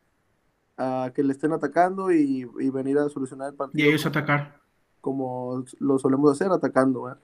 a 0.79 1.13
que 1.15 1.23
le 1.25 1.33
estén 1.33 1.53
atacando 1.53 2.13
y, 2.13 2.49
y 2.61 2.71
venir 2.71 2.99
a 2.99 3.09
solucionar 3.11 3.51
el 3.51 3.57
Y 3.73 3.87
partido 3.87 3.87
ellos 3.87 4.07
atacar. 4.07 4.61
como 5.01 5.65
lo 5.79 5.99
solemos 5.99 6.33
hacer 6.33 6.51
atacando 6.53 7.03
¿verdad? 7.05 7.21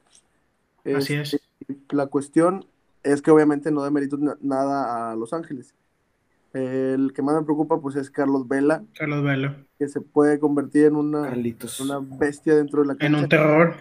Así 0.92 1.14
Este, 1.14 1.14
es. 1.14 1.42
la 1.90 2.06
cuestión 2.08 2.66
es 3.02 3.20
que 3.22 3.30
obviamente 3.30 3.70
no 3.70 3.82
demerito 3.82 4.16
na- 4.18 4.36
nada 4.40 5.10
a 5.12 5.16
Los 5.16 5.32
Ángeles 5.32 5.74
el 6.52 7.12
que 7.14 7.22
más 7.22 7.34
me 7.34 7.42
preocupa 7.44 7.80
pues 7.80 7.96
es 7.96 8.10
Carlos 8.10 8.46
Vela 8.46 8.84
Carlos 8.94 9.24
Velo. 9.24 9.54
que 9.78 9.88
se 9.88 10.00
puede 10.02 10.38
convertir 10.38 10.86
en 10.86 10.96
una, 10.96 11.30
bestia 12.18 12.54
dentro 12.54 12.82
de 12.82 12.88
la 12.88 12.92
En 12.92 12.98
cancha 12.98 13.18
un 13.22 13.28
terror. 13.28 13.74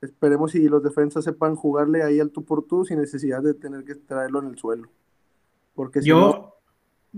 Esperemos 0.00 0.50
si 0.52 0.68
los 0.68 0.82
defensas 0.82 1.24
sepan 1.24 1.54
jugarle 1.56 2.02
ahí 2.02 2.20
al 2.20 2.30
tú 2.30 2.44
por 2.44 2.64
tú 2.66 2.84
sin 2.84 2.98
necesidad 2.98 3.42
de 3.42 3.54
tener 3.54 3.84
que 3.84 3.94
traerlo 3.94 4.40
en 4.40 4.48
el 4.48 4.58
suelo. 4.58 4.88
Porque 5.74 6.02
si 6.02 6.10
no, 6.10 6.16
Yo, 6.16 6.54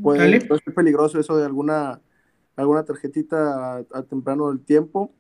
puede 0.02 0.38
ser 0.40 0.74
peligroso 0.74 1.18
eso 1.18 1.36
de 1.36 1.44
alguna, 1.44 2.00
alguna 2.54 2.84
tarjetita 2.84 3.76
a, 3.78 3.84
a 3.92 4.02
temprano 4.04 4.48
del 4.48 4.60
tiempo. 4.60 5.12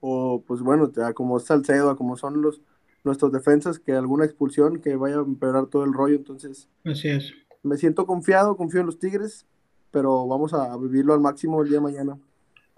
o 0.00 0.42
pues 0.46 0.60
bueno, 0.60 0.90
ya 0.92 1.12
como 1.14 1.38
Salcedo, 1.40 1.96
como 1.96 2.16
son 2.16 2.40
los 2.42 2.60
nuestros 3.04 3.32
defensas, 3.32 3.78
que 3.78 3.92
alguna 3.92 4.24
expulsión 4.24 4.80
que 4.80 4.96
vaya 4.96 5.16
a 5.16 5.20
empeorar 5.20 5.66
todo 5.66 5.84
el 5.84 5.92
rollo, 5.92 6.16
entonces 6.16 6.68
Así 6.84 7.08
es. 7.08 7.32
me 7.62 7.76
siento 7.76 8.06
confiado, 8.06 8.56
confío 8.56 8.80
en 8.80 8.86
los 8.86 8.98
Tigres, 8.98 9.46
pero 9.90 10.26
vamos 10.26 10.52
a 10.54 10.76
vivirlo 10.76 11.14
al 11.14 11.20
máximo 11.20 11.62
el 11.62 11.68
día 11.68 11.78
de 11.78 11.84
mañana. 11.84 12.18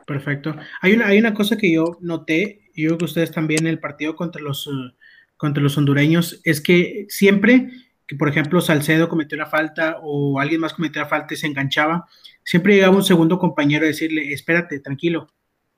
Perfecto. 0.07 0.55
Hay 0.83 0.93
una, 0.93 1.07
hay 1.07 1.19
una 1.19 1.35
cosa 1.35 1.57
que 1.57 1.73
yo 1.73 1.97
noté, 2.01 2.71
y 2.75 2.83
yo 2.83 2.91
creo 2.91 2.99
que 2.99 3.05
ustedes 3.07 3.33
también 3.33 3.63
en 3.63 3.69
el 3.69 3.81
partido 3.81 4.15
contra 4.15 4.43
los, 4.43 4.67
uh, 4.67 4.93
contra 5.37 5.63
los 5.63 5.79
hondureños, 5.79 6.41
es 6.45 6.61
que 6.61 7.07
siempre 7.09 7.71
que, 8.07 8.15
por 8.17 8.29
ejemplo, 8.29 8.61
Salcedo 8.61 9.09
cometió 9.09 9.37
una 9.37 9.47
falta 9.47 9.99
o 10.03 10.39
alguien 10.39 10.61
más 10.61 10.75
cometió 10.75 11.03
una 11.03 11.09
falta 11.09 11.35
y 11.35 11.37
se 11.37 11.47
enganchaba, 11.47 12.07
siempre 12.45 12.75
llegaba 12.75 12.97
un 12.97 13.03
segundo 13.03 13.39
compañero 13.39 13.85
a 13.85 13.89
decirle, 13.89 14.33
espérate, 14.33 14.79
tranquilo, 14.79 15.29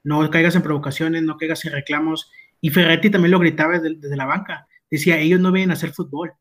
no 0.05 0.29
caigas 0.31 0.55
en 0.55 0.63
provocaciones, 0.63 1.23
no 1.23 1.37
caigas 1.37 1.65
en 1.65 1.73
reclamos. 1.73 2.31
Y 2.61 2.71
Ferretti 2.71 3.11
también 3.11 3.33
lo 3.33 3.39
gritaba 3.39 3.79
desde, 3.79 3.97
desde 3.97 4.17
la 4.17 4.27
banca. 4.27 4.67
Decía, 4.91 5.19
ellos 5.19 5.41
no 5.41 5.53
vienen 5.53 5.71
a 5.71 5.75
hacer 5.75 5.91
fútbol, 5.91 6.33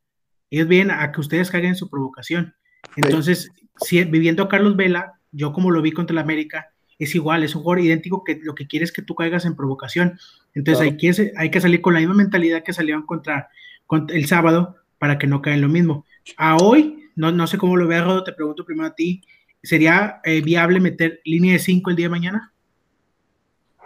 ellos 0.50 0.68
vienen 0.68 0.92
a 0.92 1.12
que 1.12 1.20
ustedes 1.20 1.52
caigan 1.52 1.72
en 1.72 1.76
su 1.76 1.90
provocación. 1.90 2.56
Entonces, 2.96 3.52
si, 3.82 4.04
viviendo 4.06 4.44
a 4.44 4.50
Carlos 4.50 4.76
Vela, 4.76 5.14
yo 5.32 5.54
como 5.54 5.72
lo 5.72 5.82
vi 5.82 5.92
contra 5.92 6.14
el 6.14 6.20
América, 6.20 6.72
es 7.00 7.14
igual, 7.14 7.44
es 7.44 7.56
un 7.56 7.62
jugador 7.62 7.86
idéntico 7.86 8.24
que 8.24 8.40
lo 8.42 8.56
que 8.56 8.68
quiere 8.68 8.84
es 8.84 8.92
que 8.92 9.02
tú 9.02 9.14
caigas 9.16 9.46
en 9.46 9.56
provocación. 9.56 10.18
Entonces 10.56 10.80
Claro. 10.80 10.92
hay, 10.92 10.98
que, 10.98 11.32
hay 11.38 11.52
que 11.52 11.62
salir 11.62 11.82
con 11.82 11.94
la 11.94 12.00
misma 12.00 12.16
mentalidad 12.16 12.64
que 12.64 12.74
salieron 12.74 13.06
contra, 13.06 13.50
contra 13.86 14.18
el 14.18 14.26
sábado 14.26 14.78
para 14.98 15.18
que 15.18 15.28
no 15.28 15.42
caigan 15.42 15.62
lo 15.62 15.70
mismo. 15.70 16.06
A 16.38 16.58
hoy, 16.58 17.10
no, 17.16 17.32
no 17.32 17.46
sé 17.46 17.58
cómo 17.58 17.78
lo 17.78 17.88
veas, 17.88 18.04
Rodo, 18.04 18.24
te 18.24 18.34
pregunto 18.34 18.66
primero 18.66 18.88
a 18.88 18.96
ti, 18.96 19.22
¿sería 19.62 20.22
eh, 20.24 20.42
viable 20.42 20.80
meter 20.80 21.22
línea 21.24 21.54
de 21.54 21.60
5 21.60 21.90
el 21.90 21.96
día 21.96 22.06
de 22.06 22.12
mañana? 22.12 22.54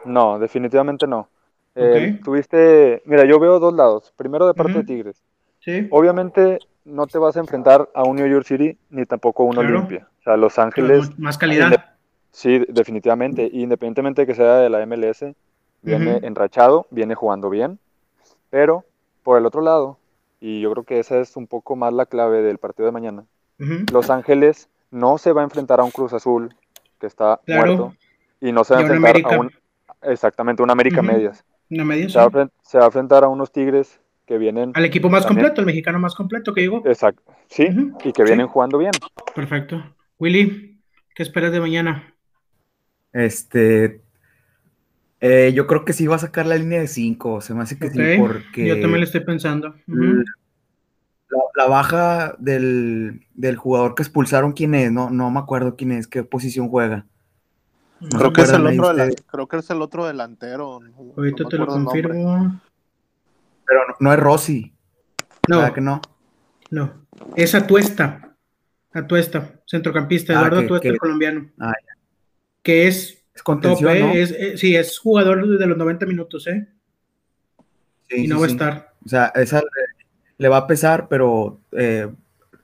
No, 0.05 0.39
definitivamente 0.39 1.05
no. 1.05 1.27
Eh, 1.75 2.19
tuviste, 2.23 3.01
mira, 3.05 3.25
yo 3.25 3.39
veo 3.39 3.59
dos 3.59 3.73
lados. 3.73 4.13
Primero 4.17 4.45
de 4.47 4.53
parte 4.53 4.73
de 4.73 4.83
Tigres. 4.83 5.21
Sí. 5.59 5.87
Obviamente 5.91 6.59
no 6.85 7.07
te 7.07 7.17
vas 7.17 7.37
a 7.37 7.39
enfrentar 7.39 7.89
a 7.93 8.03
un 8.03 8.15
New 8.17 8.27
York 8.27 8.45
City 8.45 8.77
ni 8.89 9.05
tampoco 9.05 9.43
a 9.43 9.45
un 9.45 9.53
Claro. 9.53 9.69
Olimpia. 9.69 10.07
O 10.19 10.23
sea, 10.23 10.37
Los 10.37 10.55
Pero 10.55 10.65
Ángeles, 10.65 11.17
más 11.19 11.37
calidad. 11.37 11.85
Sí, 12.31 12.63
definitivamente. 12.69 13.49
Independientemente 13.51 14.21
de 14.23 14.27
que 14.27 14.35
sea 14.35 14.55
de 14.57 14.69
la 14.69 14.85
MLS, 14.85 15.35
viene 15.81 16.19
enrachado, 16.23 16.87
viene 16.89 17.15
jugando 17.15 17.49
bien. 17.49 17.79
Pero 18.49 18.83
por 19.23 19.37
el 19.37 19.45
otro 19.45 19.61
lado, 19.61 19.97
y 20.39 20.61
yo 20.61 20.71
creo 20.71 20.83
que 20.83 20.99
esa 20.99 21.19
es 21.19 21.35
un 21.37 21.47
poco 21.47 21.75
más 21.75 21.93
la 21.93 22.05
clave 22.05 22.41
del 22.41 22.57
partido 22.57 22.85
de 22.87 22.91
mañana. 22.91 23.25
Los 23.91 24.09
Ángeles 24.09 24.69
no 24.89 25.17
se 25.19 25.31
va 25.33 25.41
a 25.41 25.43
enfrentar 25.43 25.79
a 25.79 25.83
un 25.83 25.91
Cruz 25.91 26.13
Azul 26.13 26.53
que 26.99 27.05
está 27.07 27.39
Claro. 27.45 27.65
muerto 27.65 27.95
y 28.41 28.51
no 28.51 28.63
se 28.63 28.73
va 28.73 28.79
a 28.79 28.83
enfrentar 28.83 29.15
a 29.33 29.39
un 29.39 29.51
exactamente 30.01 30.63
un 30.63 30.71
América 30.71 31.01
medias. 31.03 31.45
Una 31.71 31.85
media, 31.85 32.09
Se 32.09 32.19
va, 32.19 32.49
se 32.61 32.77
va 32.77 32.83
a 32.83 32.87
enfrentar 32.87 33.23
a 33.23 33.29
unos 33.29 33.51
Tigres 33.51 33.99
que 34.27 34.37
vienen 34.37 34.71
Al 34.75 34.85
equipo 34.85 35.09
más 35.09 35.23
También. 35.25 35.45
completo, 35.45 35.61
el 35.61 35.67
mexicano 35.67 35.99
más 35.99 36.13
completo 36.15 36.53
que 36.53 36.61
llegó. 36.61 36.83
exact- 36.83 37.21
sí, 37.47 37.63
y 38.03 38.11
que 38.11 38.23
Sí. 38.23 38.27
vienen 38.29 38.47
jugando 38.47 38.77
bien. 38.77 38.91
Perfecto. 39.33 39.81
Willy, 40.19 40.79
¿qué 41.15 41.23
esperas 41.23 41.51
de 41.51 41.59
mañana? 41.61 42.13
Este, 43.13 44.01
eh, 45.21 45.51
yo 45.55 45.67
creo 45.67 45.85
que 45.85 45.93
sí 45.93 46.07
va 46.07 46.15
a 46.15 46.19
sacar 46.19 46.45
la 46.45 46.55
línea 46.57 46.79
de 46.79 46.87
5, 46.87 47.41
se 47.41 47.53
me 47.53 47.61
hace 47.63 47.77
que 47.77 47.89
sí, 47.89 47.99
porque 48.17 48.67
Yo 48.67 48.75
también 48.79 48.99
lo 48.99 49.05
estoy 49.05 49.21
pensando. 49.21 49.75
La, 49.87 51.39
la 51.55 51.67
baja 51.67 52.35
del, 52.39 53.25
del 53.33 53.55
jugador 53.55 53.95
que 53.95 54.03
expulsaron, 54.03 54.51
¿quién 54.51 54.75
es? 54.75 54.91
No, 54.91 55.09
no 55.09 55.31
me 55.31 55.39
acuerdo 55.39 55.75
quién 55.77 55.93
es, 55.93 56.07
qué 56.07 56.23
posición 56.23 56.67
juega. 56.67 57.05
No 58.01 58.17
Creo 58.17 58.33
que 58.33 58.41
es 58.41 58.51
el 58.51 58.65
otro 58.65 58.93
creo 59.31 59.47
que 59.47 59.57
es 59.57 59.69
el 59.69 59.81
otro 59.81 60.05
delantero. 60.07 60.79
no- 60.79 61.13
Ahorita 61.15 61.43
no 61.43 61.49
te 61.49 61.57
lo 61.57 61.67
confirmo. 61.67 62.61
Pero 63.65 63.79
no, 63.87 63.95
no 63.99 64.13
es 64.13 64.19
Rossi, 64.19 64.73
No, 65.47 65.57
¿verdad 65.59 65.73
que 65.73 65.81
no? 65.81 66.01
no. 66.71 67.05
Es 67.35 67.53
Atuesta. 67.55 68.35
Atuesta, 68.93 69.61
centrocampista, 69.65 70.33
Ah, 70.33 70.37
Eduardo 70.41 70.59
que- 70.59 70.65
Atuesta, 70.65 70.89
que- 70.91 70.97
colombiano. 70.97 71.49
Ah, 71.59 71.73
Que 72.63 72.87
es 72.87 73.23
Es 73.33 73.35
top, 73.35 73.43
contención, 73.45 73.95
¿eh? 73.95 73.99
¿no? 74.01 74.11
Es- 74.11 74.31
eh, 74.31 74.57
sí, 74.57 74.75
es 74.75 74.97
jugador 74.99 75.47
de 75.47 75.65
los 75.67 75.77
90 75.77 76.05
minutos, 76.05 76.45
¿eh? 76.47 76.67
Sí, 78.09 78.25
y 78.25 78.27
no 78.27 78.35
sí, 78.35 78.41
va 78.41 78.47
a 78.47 78.49
estar. 78.49 78.93
O 79.05 79.09
sea, 79.09 79.25
esa 79.35 79.59
le, 79.59 79.65
le 80.37 80.47
va 80.49 80.57
a 80.57 80.67
pesar, 80.67 81.07
pero 81.07 81.59
eh, 81.71 82.09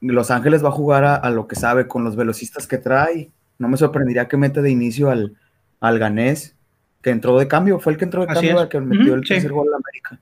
Los 0.02 0.30
Ángeles 0.30 0.64
va 0.64 0.70
a 0.70 0.74
jugar 0.74 1.04
a, 1.06 1.16
a 1.16 1.30
lo 1.32 1.48
que 1.48 1.56
sabe 1.56 1.88
con 1.88 2.04
los 2.04 2.16
velocistas 2.16 2.68
que 2.68 2.78
trae. 2.78 3.32
No 3.60 3.68
me 3.68 3.78
sorprendería 3.78 4.28
que 4.28 4.38
meta 4.38 4.62
de 4.62 4.70
inicio 4.70 5.10
al, 5.10 5.36
al 5.80 6.00
ganés, 6.00 6.56
que 7.02 7.10
entró 7.10 7.38
de 7.40 7.48
cambio, 7.48 7.80
fue 7.80 7.94
el 7.94 8.00
que 8.00 8.06
entró 8.06 8.26
de 8.26 8.32
Así 8.32 8.48
cambio, 8.48 8.58
es. 8.58 8.64
el 8.64 8.70
que 8.70 8.80
metió 8.82 9.14
el 9.16 9.22
sí. 9.24 9.30
tercer 9.30 9.52
gol 9.52 9.68
a 9.74 9.78
América. 9.78 10.20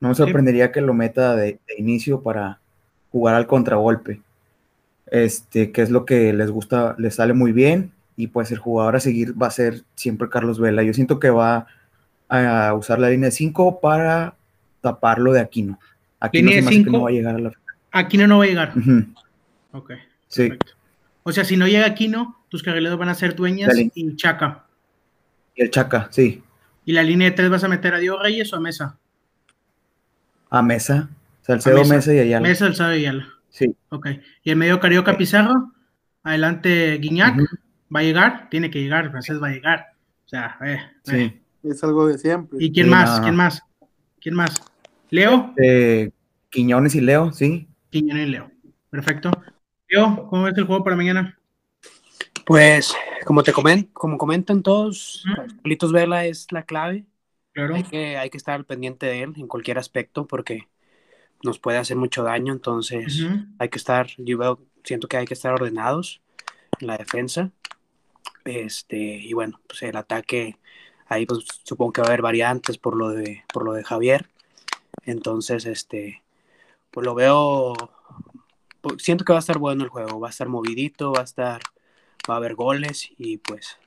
No 0.00 0.08
me 0.08 0.14
sorprendería 0.14 0.72
que 0.72 0.80
lo 0.80 0.94
meta 0.94 1.36
de, 1.36 1.60
de 1.66 1.74
inicio 1.78 2.22
para 2.22 2.58
jugar 3.12 3.34
al 3.36 3.46
contragolpe. 3.46 4.20
Este, 5.06 5.70
que 5.72 5.82
es 5.82 5.90
lo 5.90 6.04
que 6.04 6.32
les 6.32 6.50
gusta, 6.50 6.96
les 6.98 7.14
sale 7.16 7.34
muy 7.34 7.52
bien. 7.52 7.92
Y 8.16 8.26
pues 8.28 8.50
el 8.50 8.58
jugador 8.58 8.96
a 8.96 9.00
seguir 9.00 9.40
va 9.40 9.46
a 9.46 9.50
ser 9.50 9.82
siempre 9.94 10.28
Carlos 10.28 10.58
Vela. 10.58 10.82
Yo 10.82 10.92
siento 10.92 11.20
que 11.20 11.30
va 11.30 11.66
a 12.28 12.74
usar 12.74 12.98
la 12.98 13.10
línea 13.10 13.26
de 13.26 13.32
5 13.32 13.80
para 13.80 14.34
taparlo 14.80 15.32
de 15.32 15.40
Aquino. 15.40 15.78
Aquino 16.18 16.50
Línea 16.50 16.70
de 16.70 16.90
no 16.90 17.02
va 17.02 17.08
a 17.08 17.12
llegar 17.12 17.34
a 17.36 17.38
la 17.38 17.52
Aquino 17.90 18.26
no 18.26 18.38
va 18.38 18.44
a 18.44 18.46
llegar. 18.46 18.72
Ok, 19.72 19.92
Sí, 20.28 20.48
perfecto. 20.48 20.72
O 21.24 21.32
sea, 21.32 21.44
si 21.44 21.56
no 21.56 21.66
llega 21.68 21.86
Aquino, 21.86 22.44
tus 22.48 22.62
carrileros 22.62 22.98
van 22.98 23.08
a 23.08 23.14
ser 23.14 23.34
Dueñas 23.36 23.72
y 23.94 24.16
Chaca. 24.16 24.66
y 25.54 25.62
el 25.62 25.70
Chaca, 25.70 26.08
sí. 26.10 26.42
¿Y 26.84 26.92
la 26.92 27.02
línea 27.02 27.30
de 27.30 27.36
tres 27.36 27.48
vas 27.50 27.62
a 27.64 27.68
meter 27.68 27.94
a 27.94 27.98
Diego 27.98 28.18
Reyes 28.20 28.52
o 28.52 28.56
a 28.56 28.60
Mesa? 28.60 28.98
A 30.50 30.62
Mesa, 30.62 31.08
Salcedo, 31.42 31.76
A 31.76 31.80
Mesa. 31.82 31.94
Mesa, 31.94 32.14
y 32.14 32.18
Ayala. 32.18 32.48
Mesa, 32.48 32.66
Alzado 32.66 32.92
y 32.94 32.98
Ayala. 33.00 33.28
Sí. 33.50 33.74
Ok. 33.90 34.08
Y 34.42 34.50
el 34.50 34.56
medio 34.56 34.80
Carioca 34.80 35.16
Pizarro, 35.16 35.72
adelante 36.22 36.98
Guiñac, 36.98 37.38
va 37.94 38.00
a 38.00 38.02
llegar, 38.02 38.48
tiene 38.50 38.70
que 38.70 38.80
llegar, 38.80 39.10
Francés 39.10 39.40
va 39.42 39.48
a 39.48 39.52
llegar. 39.52 39.86
O 40.26 40.28
sea, 40.28 40.56
eh, 40.64 40.78
eh. 41.12 41.40
sí. 41.62 41.68
Es 41.68 41.84
algo 41.84 42.08
de 42.08 42.18
siempre. 42.18 42.58
¿Y 42.60 42.72
quién 42.72 42.86
Sí, 42.86 42.90
más? 42.90 43.18
no. 43.18 43.22
¿Quién 43.24 43.36
más? 43.36 43.62
¿Quién 44.20 44.34
más? 44.34 44.62
Leo, 45.10 45.54
Eh, 45.62 46.10
Quiñones 46.50 46.94
y 46.96 47.00
Leo, 47.00 47.32
sí. 47.32 47.68
Quiñones 47.90 48.26
y 48.26 48.30
Leo. 48.32 48.50
Perfecto. 48.90 49.30
¿Cómo 49.92 50.44
ves 50.44 50.56
el 50.56 50.64
juego 50.64 50.84
para 50.84 50.96
mañana? 50.96 51.38
Pues, 52.44 52.94
como 53.24 53.42
te 53.42 53.52
comen, 53.52 53.84
como 53.92 54.18
comentan 54.18 54.62
todos. 54.62 55.24
Carlitos 55.56 55.92
Vela 55.92 56.24
es 56.26 56.50
la 56.50 56.64
clave. 56.64 57.04
Claro. 57.52 57.74
Hay 57.74 57.84
que, 57.84 58.16
hay 58.16 58.30
que 58.30 58.38
estar 58.38 58.54
al 58.54 58.64
pendiente 58.64 59.06
de 59.06 59.22
él 59.22 59.34
en 59.36 59.46
cualquier 59.46 59.78
aspecto 59.78 60.26
porque 60.26 60.68
nos 61.42 61.58
puede 61.58 61.78
hacer 61.78 61.96
mucho 61.96 62.22
daño. 62.22 62.52
Entonces, 62.52 63.26
hay 63.58 63.68
que 63.68 63.78
estar, 63.78 64.08
yo 64.16 64.38
veo, 64.38 64.60
siento 64.84 65.08
que 65.08 65.18
hay 65.18 65.26
que 65.26 65.34
estar 65.34 65.52
ordenados 65.52 66.22
en 66.80 66.86
la 66.86 66.96
defensa. 66.96 67.50
Este, 68.44 68.96
y 68.96 69.32
bueno, 69.34 69.60
pues 69.66 69.82
el 69.82 69.96
ataque, 69.96 70.58
ahí 71.06 71.26
pues 71.26 71.44
supongo 71.64 71.92
que 71.92 72.00
va 72.00 72.06
a 72.06 72.10
haber 72.10 72.22
variantes 72.22 72.78
por 72.78 72.96
lo 72.96 73.10
de, 73.10 73.44
por 73.52 73.64
lo 73.64 73.72
de 73.72 73.84
Javier. 73.84 74.28
Entonces, 75.04 75.66
este, 75.66 76.22
pues 76.90 77.04
lo 77.04 77.14
veo, 77.14 77.74
siento 78.98 79.24
que 79.24 79.32
va 79.32 79.38
a 79.38 79.40
estar 79.40 79.58
bueno 79.58 79.84
el 79.84 79.90
juego, 79.90 80.20
va 80.20 80.28
a 80.28 80.30
estar 80.30 80.48
movidito, 80.48 81.12
va 81.12 81.20
a 81.20 81.24
estar, 81.24 81.60
va 82.28 82.34
a 82.34 82.36
haber 82.38 82.54
goles 82.54 83.10
y 83.18 83.38
pues 83.38 83.78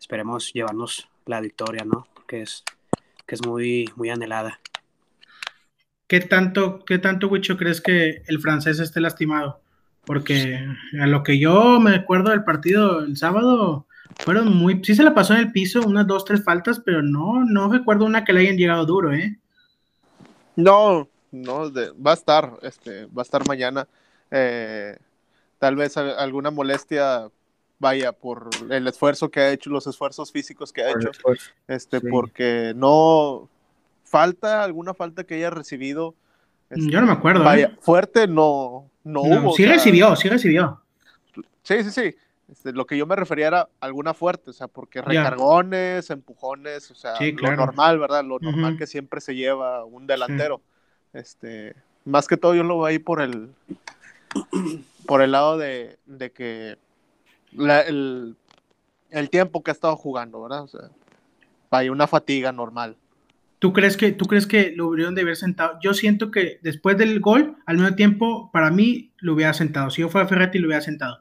esperemos 0.00 0.52
llevarnos 0.52 1.08
la 1.26 1.40
victoria, 1.40 1.84
¿no? 1.84 2.06
Que 2.26 2.42
es, 2.42 2.64
que 3.26 3.34
es 3.34 3.46
muy, 3.46 3.90
muy 3.96 4.10
anhelada. 4.10 4.60
¿Qué 6.06 6.20
tanto, 6.20 6.84
qué 6.86 6.98
tanto, 6.98 7.28
Wicho, 7.28 7.56
crees 7.58 7.80
que 7.82 8.22
el 8.26 8.40
francés 8.40 8.78
esté 8.80 9.00
lastimado? 9.00 9.60
Porque 10.06 10.58
a 10.98 11.06
lo 11.06 11.22
que 11.22 11.38
yo 11.38 11.78
me 11.80 11.94
acuerdo 11.94 12.30
del 12.30 12.44
partido 12.44 13.00
el 13.00 13.18
sábado, 13.18 13.86
fueron 14.20 14.56
muy, 14.56 14.82
sí 14.82 14.94
se 14.94 15.02
la 15.02 15.14
pasó 15.14 15.34
en 15.34 15.40
el 15.40 15.52
piso, 15.52 15.82
unas 15.82 16.06
dos, 16.06 16.24
tres 16.24 16.42
faltas, 16.42 16.80
pero 16.80 17.02
no, 17.02 17.44
no 17.44 17.70
recuerdo 17.70 18.06
una 18.06 18.24
que 18.24 18.32
le 18.32 18.40
hayan 18.40 18.56
llegado 18.56 18.86
duro, 18.86 19.12
¿eh? 19.12 19.38
No, 20.56 21.08
no, 21.30 21.68
de- 21.68 21.90
va 21.92 22.12
a 22.12 22.14
estar, 22.14 22.58
este, 22.62 23.04
va 23.06 23.20
a 23.20 23.22
estar 23.22 23.46
mañana. 23.46 23.86
Eh, 24.30 24.96
tal 25.58 25.76
vez 25.76 25.96
a- 25.96 26.18
alguna 26.20 26.50
molestia 26.50 27.30
vaya 27.78 28.12
por 28.12 28.50
el 28.70 28.86
esfuerzo 28.88 29.30
que 29.30 29.40
ha 29.40 29.50
hecho, 29.50 29.70
los 29.70 29.86
esfuerzos 29.86 30.32
físicos 30.32 30.72
que 30.72 30.82
ha 30.82 30.90
hecho, 30.90 31.10
este, 31.68 32.00
Sí. 32.00 32.06
porque 32.10 32.72
no 32.74 33.48
falta 34.04 34.64
alguna 34.64 34.94
falta 34.94 35.24
que 35.24 35.34
haya 35.36 35.50
recibido. 35.50 36.14
este, 36.70 36.90
Yo 36.90 37.00
no 37.00 37.06
me 37.06 37.12
acuerdo, 37.12 37.44
Vaya, 37.44 37.68
¿eh? 37.68 37.76
fuerte 37.80 38.26
no, 38.26 38.90
no, 39.04 39.22
No, 39.24 39.40
hubo. 39.40 39.50
o 39.50 39.54
sí 39.54 39.62
sea, 39.64 39.72
recibió, 39.72 40.14
sí 40.16 40.28
recibió. 40.28 40.82
Sí, 41.62 41.82
sí, 41.84 41.90
sí. 41.90 42.14
Este, 42.50 42.72
lo 42.72 42.86
que 42.86 42.96
yo 42.98 43.06
me 43.06 43.14
refería 43.16 43.46
era 43.46 43.68
alguna 43.80 44.12
fuerte, 44.14 44.50
o 44.50 44.52
sea, 44.52 44.68
porque 44.68 45.00
recargones, 45.02 46.10
empujones, 46.10 46.90
o 46.90 46.94
sea, 46.94 47.16
Sí, 47.16 47.32
lo 47.32 47.54
normal, 47.56 47.98
¿verdad? 47.98 48.24
Lo 48.24 48.38
normal 48.38 48.76
que 48.76 48.86
siempre 48.86 49.20
se 49.20 49.34
lleva 49.34 49.84
un 49.84 50.06
delantero. 50.06 50.60
Este, 51.12 51.74
más 52.04 52.26
que 52.26 52.36
todo 52.36 52.54
yo 52.54 52.64
lo 52.64 52.76
veo 52.78 52.86
ahí 52.86 52.98
por 52.98 53.20
el 53.22 53.50
por 55.06 55.22
el 55.22 55.32
lado 55.32 55.58
de, 55.58 55.98
de 56.06 56.30
que 56.32 56.76
la- 57.52 57.80
el, 57.80 58.36
el 59.10 59.30
tiempo 59.30 59.62
que 59.62 59.70
ha 59.70 59.74
estado 59.74 59.96
jugando, 59.96 60.42
¿verdad? 60.42 60.62
O 60.64 60.68
sea, 60.68 60.90
hay 61.70 61.88
una 61.88 62.06
fatiga 62.06 62.52
normal. 62.52 62.96
¿Tú 63.58 63.72
crees 63.72 63.96
que, 63.96 64.12
tú 64.12 64.26
crees 64.26 64.46
que 64.46 64.72
lo 64.76 64.88
hubieran 64.88 65.14
de 65.16 65.22
haber 65.22 65.36
sentado? 65.36 65.78
Yo 65.82 65.92
siento 65.92 66.30
que 66.30 66.60
después 66.62 66.96
del 66.96 67.18
gol, 67.20 67.56
al 67.66 67.76
mismo 67.76 67.94
tiempo, 67.96 68.50
para 68.52 68.70
mí 68.70 69.10
lo 69.18 69.34
hubiera 69.34 69.52
sentado. 69.52 69.90
Si 69.90 70.00
yo 70.02 70.08
fuera 70.08 70.28
Ferretti, 70.28 70.58
lo 70.58 70.68
hubiera 70.68 70.80
sentado. 70.80 71.18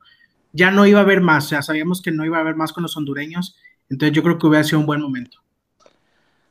Ya 0.53 0.69
no 0.69 0.85
iba 0.85 0.99
a 0.99 1.03
haber 1.03 1.21
más, 1.21 1.45
o 1.45 1.49
sea, 1.49 1.61
sabíamos 1.61 2.01
que 2.01 2.11
no 2.11 2.25
iba 2.25 2.37
a 2.37 2.41
haber 2.41 2.55
más 2.55 2.73
con 2.73 2.83
los 2.83 2.95
hondureños, 2.95 3.57
entonces 3.89 4.15
yo 4.15 4.23
creo 4.23 4.37
que 4.37 4.47
hubiera 4.47 4.63
sido 4.63 4.79
un 4.79 4.85
buen 4.85 5.01
momento. 5.01 5.39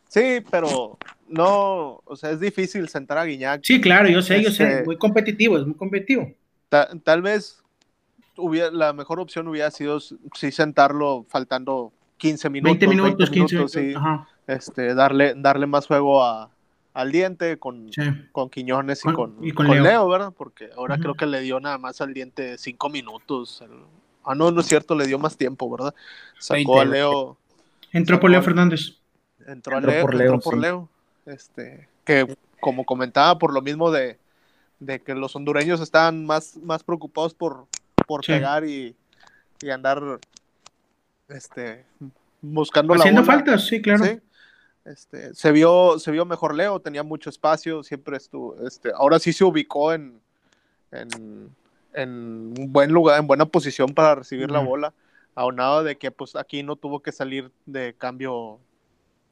Sí, 0.09 0.43
pero 0.51 0.99
no, 1.29 2.01
o 2.05 2.17
sea, 2.17 2.31
es 2.31 2.41
difícil 2.41 2.89
sentar 2.89 3.19
a 3.19 3.25
Guiñac. 3.25 3.61
Sí, 3.65 3.81
claro, 3.81 4.09
yo 4.09 4.23
sé, 4.23 4.43
yo 4.43 4.51
sé, 4.51 4.65
este, 4.65 4.85
muy 4.85 4.97
competitivo, 4.97 5.59
es 5.59 5.67
muy 5.67 5.77
competitivo. 5.77 6.33
Tal 6.69 7.23
vez 7.23 7.63
hubiera, 8.37 8.71
la 8.71 8.93
mejor 8.93 9.21
opción 9.21 9.49
hubiera 9.49 9.71
sido 9.71 10.01
sí 10.01 10.51
sentarlo 10.51 11.25
faltando 11.29 11.93
15 12.19 12.51
minutos. 12.51 12.79
20 12.79 12.89
minutos, 12.89 13.31
15 13.31 13.57
minutos, 13.81 14.27
Este, 14.47 14.95
darle, 14.95 15.35
darle 15.37 15.67
más 15.67 15.87
juego 15.87 16.25
a, 16.25 16.51
al 16.95 17.13
diente 17.13 17.59
con, 17.59 17.91
con 18.33 18.49
Quiñones 18.49 19.01
y 19.05 19.13
con, 19.13 19.37
con, 19.53 19.83
Leo. 19.83 20.09
¿verdad? 20.09 20.33
Porque 20.37 20.71
ahora 20.77 20.99
creo 20.99 21.15
que 21.15 21.27
le 21.27 21.41
dio 21.41 21.61
nada 21.61 21.79
más 21.79 22.01
al 22.01 22.15
diente 22.15 22.57
5 22.59 22.89
minutos. 22.89 23.63
ah, 24.25 24.35
no, 24.35 24.51
no 24.51 24.61
es 24.61 24.67
cierto, 24.67 24.95
le 24.95 25.07
dio 25.07 25.19
más 25.19 25.37
tiempo, 25.37 25.71
¿verdad? 25.71 25.95
Sacó 26.39 26.81
a 26.81 26.85
Leo. 26.85 27.37
Entró 27.93 28.21
por 28.21 28.31
Leo 28.31 28.43
Fernández. 28.43 28.99
Entró, 29.47 29.77
a 29.77 29.81
Leo, 29.81 30.03
por 30.03 30.15
Leo, 30.15 30.35
entró 30.35 30.51
por 30.51 30.59
Leo. 30.59 30.89
Este, 31.27 31.89
que 32.05 32.37
como 32.61 32.85
comentaba, 32.85 33.39
por 33.39 33.53
lo 33.53 33.63
mismo 33.63 33.91
de, 33.91 34.19
de 34.81 35.01
que 35.01 35.15
los 35.15 35.35
hondureños 35.37 35.81
estaban 35.81 36.27
más, 36.27 36.57
más 36.59 36.83
preocupados 36.83 37.35
por, 37.35 37.67
por 38.07 38.25
pegar 38.25 38.65
y, 38.65 38.95
y, 39.61 39.71
andar 39.71 40.03
este, 41.29 41.85
buscando 42.41 42.95
Haciendo 42.95 43.23
la 43.23 43.27
faltas, 43.27 43.67
sí, 43.67 43.81
claro. 43.81 44.05
Este, 44.85 45.35
se 45.35 45.51
vio, 45.51 45.99
se 45.99 46.13
vio 46.13 46.25
mejor 46.25 46.55
Leo, 46.55 46.79
tenía 46.79 47.03
mucho 47.03 47.29
espacio, 47.29 47.83
siempre 47.83 48.17
estuvo, 48.17 48.57
este, 48.67 48.93
ahora 48.95 49.19
sí 49.19 49.33
se 49.33 49.43
ubicó 49.43 49.93
en, 49.93 50.21
en, 50.93 51.51
en 51.93 52.55
un 52.57 52.73
buen 52.73 52.93
lugar, 52.93 53.19
en 53.19 53.27
buena 53.27 53.47
posición 53.47 53.95
para 53.95 54.15
recibir 54.15 54.49
la 54.49 54.61
bola, 54.61 54.93
aunado 55.35 55.83
de 55.83 55.97
que 55.97 56.13
pues 56.13 56.37
aquí 56.37 56.63
no 56.63 56.77
tuvo 56.77 57.01
que 57.01 57.11
salir 57.11 57.51
de 57.65 57.95
cambio, 57.99 58.61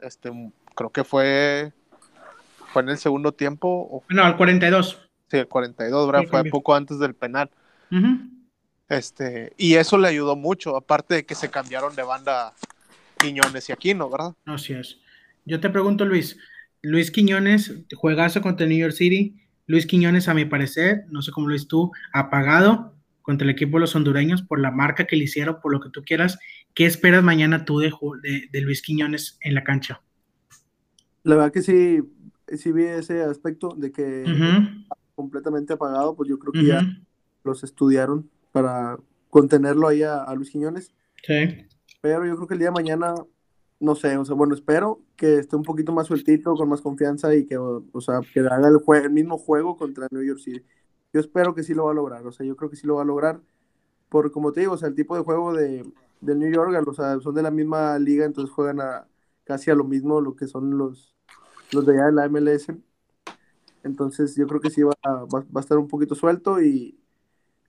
este, 0.00 0.32
creo 0.74 0.90
que 0.90 1.04
fue, 1.04 1.72
fue 2.72 2.82
en 2.82 2.88
el 2.88 2.98
segundo 2.98 3.30
tiempo. 3.30 4.02
no, 4.08 4.24
al 4.24 4.36
42. 4.36 5.03
Sí, 5.34 5.38
el 5.38 5.48
42, 5.48 6.06
¿verdad? 6.06 6.28
fue 6.30 6.44
poco 6.44 6.76
antes 6.76 7.00
del 7.00 7.12
penal. 7.12 7.50
Este, 8.88 9.52
y 9.56 9.74
eso 9.74 9.98
le 9.98 10.06
ayudó 10.06 10.36
mucho, 10.36 10.76
aparte 10.76 11.14
de 11.14 11.26
que 11.26 11.34
se 11.34 11.50
cambiaron 11.50 11.96
de 11.96 12.04
banda 12.04 12.52
Quiñones 13.18 13.68
y 13.68 13.72
Aquino, 13.72 14.08
¿verdad? 14.08 14.34
Así 14.44 14.74
es. 14.74 15.00
Yo 15.44 15.58
te 15.58 15.70
pregunto, 15.70 16.04
Luis, 16.04 16.38
Luis 16.82 17.10
Quiñones, 17.10 17.74
juegazo 17.96 18.42
contra 18.42 18.62
el 18.62 18.70
New 18.70 18.78
York 18.78 18.94
City. 18.94 19.34
Luis 19.66 19.86
Quiñones, 19.86 20.28
a 20.28 20.34
mi 20.34 20.44
parecer, 20.44 21.06
no 21.10 21.20
sé 21.20 21.32
cómo 21.32 21.48
lo 21.48 21.54
ves 21.54 21.66
tú, 21.66 21.90
apagado 22.12 22.94
contra 23.20 23.44
el 23.44 23.50
equipo 23.50 23.78
de 23.78 23.80
los 23.80 23.97
hondureños 23.97 24.42
por 24.42 24.60
la 24.60 24.70
marca 24.70 25.04
que 25.04 25.16
le 25.16 25.25
hicieron, 25.25 25.58
por 25.60 25.73
lo 25.73 25.80
que 25.80 25.90
tú 25.90 26.04
quieras. 26.04 26.38
¿Qué 26.75 26.86
esperas 26.86 27.25
mañana 27.25 27.64
tú 27.64 27.80
de, 27.80 27.90
de, 28.52 28.60
Luis 28.60 28.82
Quiñones 28.82 29.36
en 29.40 29.54
la 29.54 29.64
cancha? 29.64 30.00
La 31.25 31.34
verdad 31.34 31.52
que 31.52 31.62
sí, 31.62 32.02
sí 32.56 32.70
vi 32.70 32.84
ese 32.84 33.23
aspecto 33.23 33.75
de 33.76 33.90
que 33.90 34.23
completamente 35.14 35.72
apagado, 35.72 36.14
pues 36.14 36.28
yo 36.28 36.38
creo 36.38 36.52
que 36.52 36.66
ya 36.66 36.82
los 37.42 37.64
estudiaron 37.64 38.30
para 38.52 38.98
contenerlo 39.30 39.88
ahí 39.88 40.02
a, 40.02 40.32
Luis 40.34 40.50
Quiñones. 40.50 40.94
Sí. 41.22 41.66
Pero 42.00 42.26
yo 42.26 42.36
creo 42.36 42.46
que 42.46 42.54
el 42.54 42.60
día 42.60 42.68
de 42.68 42.74
mañana, 42.74 43.14
no 43.80 43.94
sé, 43.94 44.16
o 44.16 44.24
sea, 44.24 44.34
bueno, 44.34 44.54
espero 44.54 45.00
que 45.16 45.38
esté 45.38 45.56
un 45.56 45.62
poquito 45.62 45.92
más 45.92 46.06
sueltito, 46.06 46.54
con 46.54 46.68
más 46.68 46.80
confianza 46.80 47.34
y 47.34 47.46
que, 47.46 47.56
o, 47.56 48.00
sea, 48.00 48.20
que 48.32 48.40
haga 48.40 48.68
el, 48.68 48.80
el 49.02 49.10
mismo 49.10 49.38
juego 49.38 49.76
contra 49.76 50.08
New 50.10 50.22
York 50.22 50.40
City. 50.40 50.64
Yo 51.12 51.20
espero 51.20 51.54
que 51.54 51.62
sí 51.62 51.74
lo 51.74 51.84
va 51.86 51.92
a 51.92 51.94
lograr, 51.94 52.26
o 52.26 52.32
sea, 52.32 52.44
yo 52.44 52.56
creo 52.56 52.70
que 52.70 52.76
sí 52.76 52.86
lo 52.86 52.96
va 52.96 53.02
a 53.02 53.06
lograr, 53.06 53.40
por 54.08 54.30
como 54.32 54.52
te 54.52 54.60
digo, 54.60 54.72
o 54.72 54.76
sea, 54.76 54.88
el 54.88 54.94
tipo 54.94 55.16
de 55.16 55.22
juego 55.22 55.54
de, 55.54 55.84
de 56.20 56.34
New 56.34 56.52
York, 56.52 56.88
o 56.88 56.94
sea, 56.94 57.20
son 57.20 57.34
de 57.34 57.42
la 57.42 57.50
misma 57.50 57.98
liga, 57.98 58.24
entonces 58.24 58.52
juegan 58.52 58.80
a, 58.80 59.06
casi 59.44 59.70
a 59.70 59.74
lo 59.74 59.84
mismo 59.84 60.20
lo 60.20 60.34
que 60.34 60.46
son 60.46 60.76
los, 60.76 61.14
los 61.72 61.86
de 61.86 61.92
allá 61.94 62.06
de 62.06 62.12
la 62.12 62.28
MLS. 62.28 62.68
Entonces 63.84 64.34
yo 64.34 64.47
creo 64.47 64.60
que 64.60 64.70
sí 64.70 64.82
va, 64.82 64.94
va, 65.04 65.40
va 65.40 65.44
a 65.56 65.60
estar 65.60 65.78
un 65.78 65.88
poquito 65.88 66.14
suelto 66.14 66.60
y, 66.60 66.99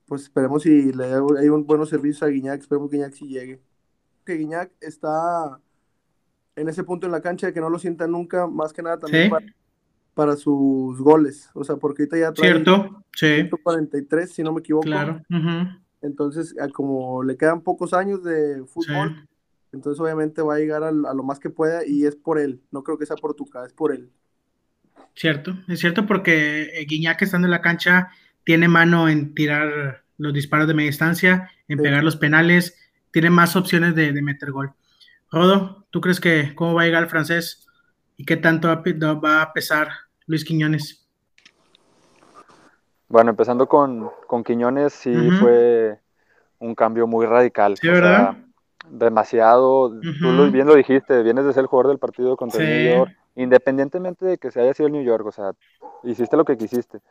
pues 0.08 0.24
esperemos 0.24 0.64
si 0.64 0.92
le 0.92 1.06
hay 1.06 1.50
un 1.50 1.66
buenos 1.66 1.90
servicios 1.90 2.24
a 2.24 2.28
Guiñac, 2.28 2.62
esperemos 2.62 2.90
que 2.90 2.98
Guiñac 2.98 3.14
sí 3.14 3.28
llegue. 3.28 3.62
Que 4.26 4.36
Guiñac 4.36 4.72
está 4.82 5.60
en 6.56 6.70
ese 6.70 6.84
punto 6.84 7.06
en 7.06 7.12
la 7.12 7.22
cancha 7.22 7.48
de 7.48 7.54
que 7.54 7.60
no 7.60 7.70
lo 7.70 7.80
sienta 7.80 8.08
nunca, 8.08 8.48
más 8.48 8.72
que 8.72 8.82
nada 8.82 9.00
también 9.00 9.32
para, 10.14 10.38
sus 10.38 10.98
goles, 11.02 11.50
o 11.54 11.66
sea, 11.66 11.76
porque 11.76 12.04
ahorita 12.04 12.18
ya 12.18 12.32
trae 12.32 12.52
Cierto, 12.52 13.04
sí. 13.14 13.36
143, 13.36 14.32
si 14.32 14.44
no 14.44 14.54
me 14.54 14.62
equivoco. 14.62 14.86
Claro. 14.86 15.22
Entonces, 16.02 16.56
como 16.74 17.24
le 17.24 17.36
quedan 17.36 17.62
pocos 17.62 17.94
años 17.94 18.24
de 18.24 18.64
fútbol, 18.66 19.28
entonces 19.74 20.00
obviamente 20.00 20.42
va 20.42 20.56
a 20.56 20.60
llegar 20.60 20.84
a, 20.84 20.92
lo 20.92 21.24
más 21.24 21.40
que 21.40 21.50
pueda 21.50 21.86
y 21.86 22.06
es 22.06 22.16
por 22.16 22.40
él, 22.40 22.62
no 22.72 22.84
creo 22.84 22.98
que 22.98 23.06
sea 23.06 23.18
por 23.18 23.34
Tuca, 23.34 23.66
es 23.66 23.74
por 23.74 23.92
él. 23.92 24.10
Cierto, 25.16 25.58
es 25.68 25.80
cierto 25.80 26.06
porque 26.06 26.86
Guiñac 26.88 27.22
estando 27.22 27.48
en 27.48 27.52
la 27.52 27.62
cancha 27.62 28.10
tiene 28.44 28.68
mano 28.68 29.08
en 29.08 29.34
tirar 29.34 30.04
los 30.18 30.34
disparos 30.34 30.68
de 30.68 30.74
media 30.74 30.90
distancia, 30.90 31.50
en 31.68 31.80
pegar 31.80 32.04
los 32.04 32.18
penales, 32.18 32.78
tiene 33.12 33.30
más 33.30 33.56
opciones 33.56 33.96
de, 33.96 34.12
meter 34.22 34.52
gol. 34.52 34.74
Rodo, 35.32 35.86
¿tú 35.90 36.02
crees 36.02 36.20
que 36.20 36.54
cómo 36.54 36.74
va 36.74 36.84
a 36.84 36.86
llegar 36.86 37.04
el 37.04 37.10
francés 37.10 37.68
y 38.18 38.26
qué 38.26 38.38
tanto 38.38 38.68
va 38.68 39.42
a 39.42 39.54
pesar 39.54 39.90
Luis 40.28 40.44
Quiñones? 40.44 41.08
Bueno, 43.08 43.32
empezando 43.32 43.68
con, 43.68 44.10
Quiñones, 44.46 44.94
sí 44.94 45.14
fue 45.40 46.00
un 46.60 46.76
cambio 46.76 47.08
muy 47.08 47.26
radical. 47.26 47.78
Sí, 47.78 47.88
¿verdad? 47.88 48.36
demasiado, 48.90 49.90
tú 50.00 50.52
bien 50.52 50.68
lo 50.68 50.76
dijiste, 50.76 51.24
vienes 51.24 51.46
de 51.46 51.54
ser 51.54 51.62
el 51.62 51.68
jugador 51.68 51.90
del 51.90 52.00
partido 52.00 52.38
contra 52.38 52.64
el 52.64 52.70
New 52.70 52.98
York, 52.98 53.18
independientemente 53.36 54.26
de 54.26 54.38
que 54.38 54.52
se 54.52 54.62
haya 54.62 54.74
sido 54.74 54.88
el 54.88 54.94
New 54.94 55.04
York, 55.04 55.26
o 55.26 55.32
sea, 55.32 55.54
hiciste 56.04 56.38
lo 56.38 56.46
que 56.46 56.58
quisiste 56.58 57.02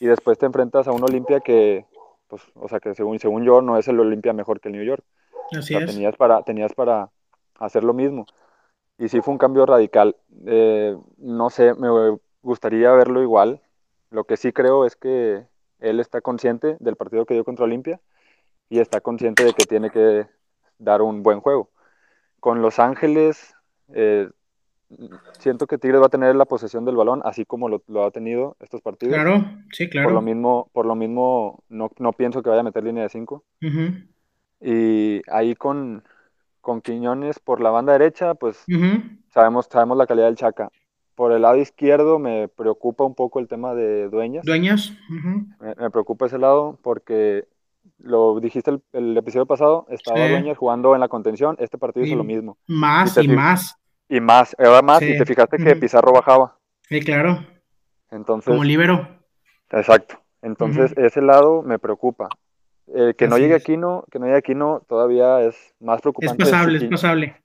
y 0.00 0.06
después 0.06 0.38
te 0.38 0.46
enfrentas 0.46 0.88
a 0.88 0.92
un 0.92 1.02
Olimpia 1.02 1.40
que, 1.40 1.86
pues, 2.28 2.42
o 2.54 2.68
sea, 2.68 2.80
que 2.80 2.94
según, 2.94 3.18
según 3.18 3.44
yo 3.44 3.62
no 3.62 3.78
es 3.78 3.88
el 3.88 3.98
Olimpia 4.00 4.32
mejor 4.32 4.60
que 4.60 4.68
el 4.68 4.74
New 4.74 4.84
York. 4.84 5.04
Así 5.56 5.74
es. 5.74 5.86
Tenías 5.86 6.16
para, 6.16 6.42
tenías 6.42 6.74
para 6.74 7.10
hacer 7.58 7.84
lo 7.84 7.94
mismo. 7.94 8.26
Y 8.98 9.08
sí 9.08 9.20
fue 9.20 9.32
un 9.32 9.38
cambio 9.38 9.66
radical. 9.66 10.16
Eh, 10.46 10.96
no 11.18 11.50
sé, 11.50 11.74
me 11.74 12.18
gustaría 12.42 12.92
verlo 12.92 13.22
igual. 13.22 13.62
Lo 14.10 14.24
que 14.24 14.36
sí 14.36 14.52
creo 14.52 14.84
es 14.84 14.96
que 14.96 15.46
él 15.80 16.00
está 16.00 16.20
consciente 16.20 16.76
del 16.80 16.96
partido 16.96 17.26
que 17.26 17.34
dio 17.34 17.44
contra 17.44 17.64
Olimpia 17.64 18.00
y 18.68 18.80
está 18.80 19.00
consciente 19.00 19.44
de 19.44 19.52
que 19.52 19.64
tiene 19.64 19.90
que 19.90 20.26
dar 20.78 21.02
un 21.02 21.22
buen 21.22 21.40
juego. 21.40 21.70
Con 22.40 22.62
Los 22.62 22.78
Ángeles, 22.78 23.54
eh, 23.94 24.30
siento 25.38 25.66
que 25.66 25.78
Tigres 25.78 26.00
va 26.00 26.06
a 26.06 26.10
tener 26.10 26.34
la 26.36 26.44
posesión 26.44 26.84
del 26.84 26.96
balón, 26.96 27.20
así 27.24 27.44
como 27.44 27.68
lo, 27.68 28.04
ha 28.04 28.10
tenido 28.10 28.56
estos 28.60 28.80
partidos. 28.80 29.14
Claro, 29.14 29.44
sí, 29.72 29.88
claro. 29.88 30.08
Por 30.08 30.14
lo 30.14 30.22
mismo, 30.22 30.70
por 30.72 30.86
lo 30.86 30.94
mismo 30.94 31.62
no, 31.68 31.90
no 31.98 32.12
pienso 32.12 32.42
que 32.42 32.50
vaya 32.50 32.60
a 32.60 32.64
meter 32.64 32.84
línea 32.84 33.02
de 33.02 33.08
5. 33.08 33.44
Y 34.60 35.22
ahí 35.30 35.54
con, 35.54 36.02
con 36.60 36.80
Quiñones 36.80 37.38
por 37.38 37.60
la 37.60 37.70
banda 37.70 37.92
derecha, 37.92 38.34
pues 38.34 38.64
sabemos, 39.28 39.68
sabemos 39.70 39.96
la 39.96 40.06
calidad 40.06 40.26
del 40.26 40.36
Chaca. 40.36 40.70
Por 41.14 41.32
el 41.32 41.42
lado 41.42 41.56
izquierdo 41.56 42.18
me 42.18 42.48
preocupa 42.48 43.04
un 43.04 43.14
poco 43.14 43.40
el 43.40 43.48
tema 43.48 43.74
de 43.74 44.08
Dueñas. 44.08 44.44
Dueñas. 44.44 44.92
me, 45.08 45.90
preocupa 45.90 46.26
ese 46.26 46.38
lado 46.38 46.78
porque 46.82 47.48
lo 47.98 48.38
dijiste 48.40 48.78
el, 48.92 49.16
episodio 49.16 49.46
pasado, 49.46 49.86
estaba 49.88 50.28
Dueñas 50.28 50.58
jugando 50.58 50.94
en 50.94 51.00
la 51.00 51.08
contención, 51.08 51.56
este 51.58 51.78
partido 51.78 52.04
hizo 52.04 52.16
lo 52.16 52.24
mismo. 52.24 52.58
Más 52.66 53.16
y 53.16 53.28
más. 53.28 53.76
Y 54.08 54.20
más, 54.20 54.54
además, 54.58 55.02
y 55.02 55.18
te 55.18 55.24
fijaste 55.24 55.56
que 55.56 55.76
Pizarro 55.76 56.12
bajaba. 56.12 56.56
Sí, 56.82 57.00
claro. 57.00 57.44
Entonces, 58.10 58.50
Como 58.50 58.64
libero. 58.64 59.08
Exacto. 59.70 60.20
Entonces, 60.42 60.94
ese 60.96 61.20
lado 61.22 61.62
me 61.62 61.78
preocupa. 61.78 62.28
que 62.86 63.26
no 63.28 63.38
llegue 63.38 63.54
Aquino, 63.54 64.04
que 64.10 64.18
no 64.18 64.26
llegue 64.26 64.38
Aquino 64.38 64.82
todavía 64.88 65.40
es 65.42 65.74
más 65.80 66.00
preocupante. 66.00 66.42
Es 66.42 66.50
pasable, 66.50 66.78
es 66.78 66.84
pasable. 66.84 67.36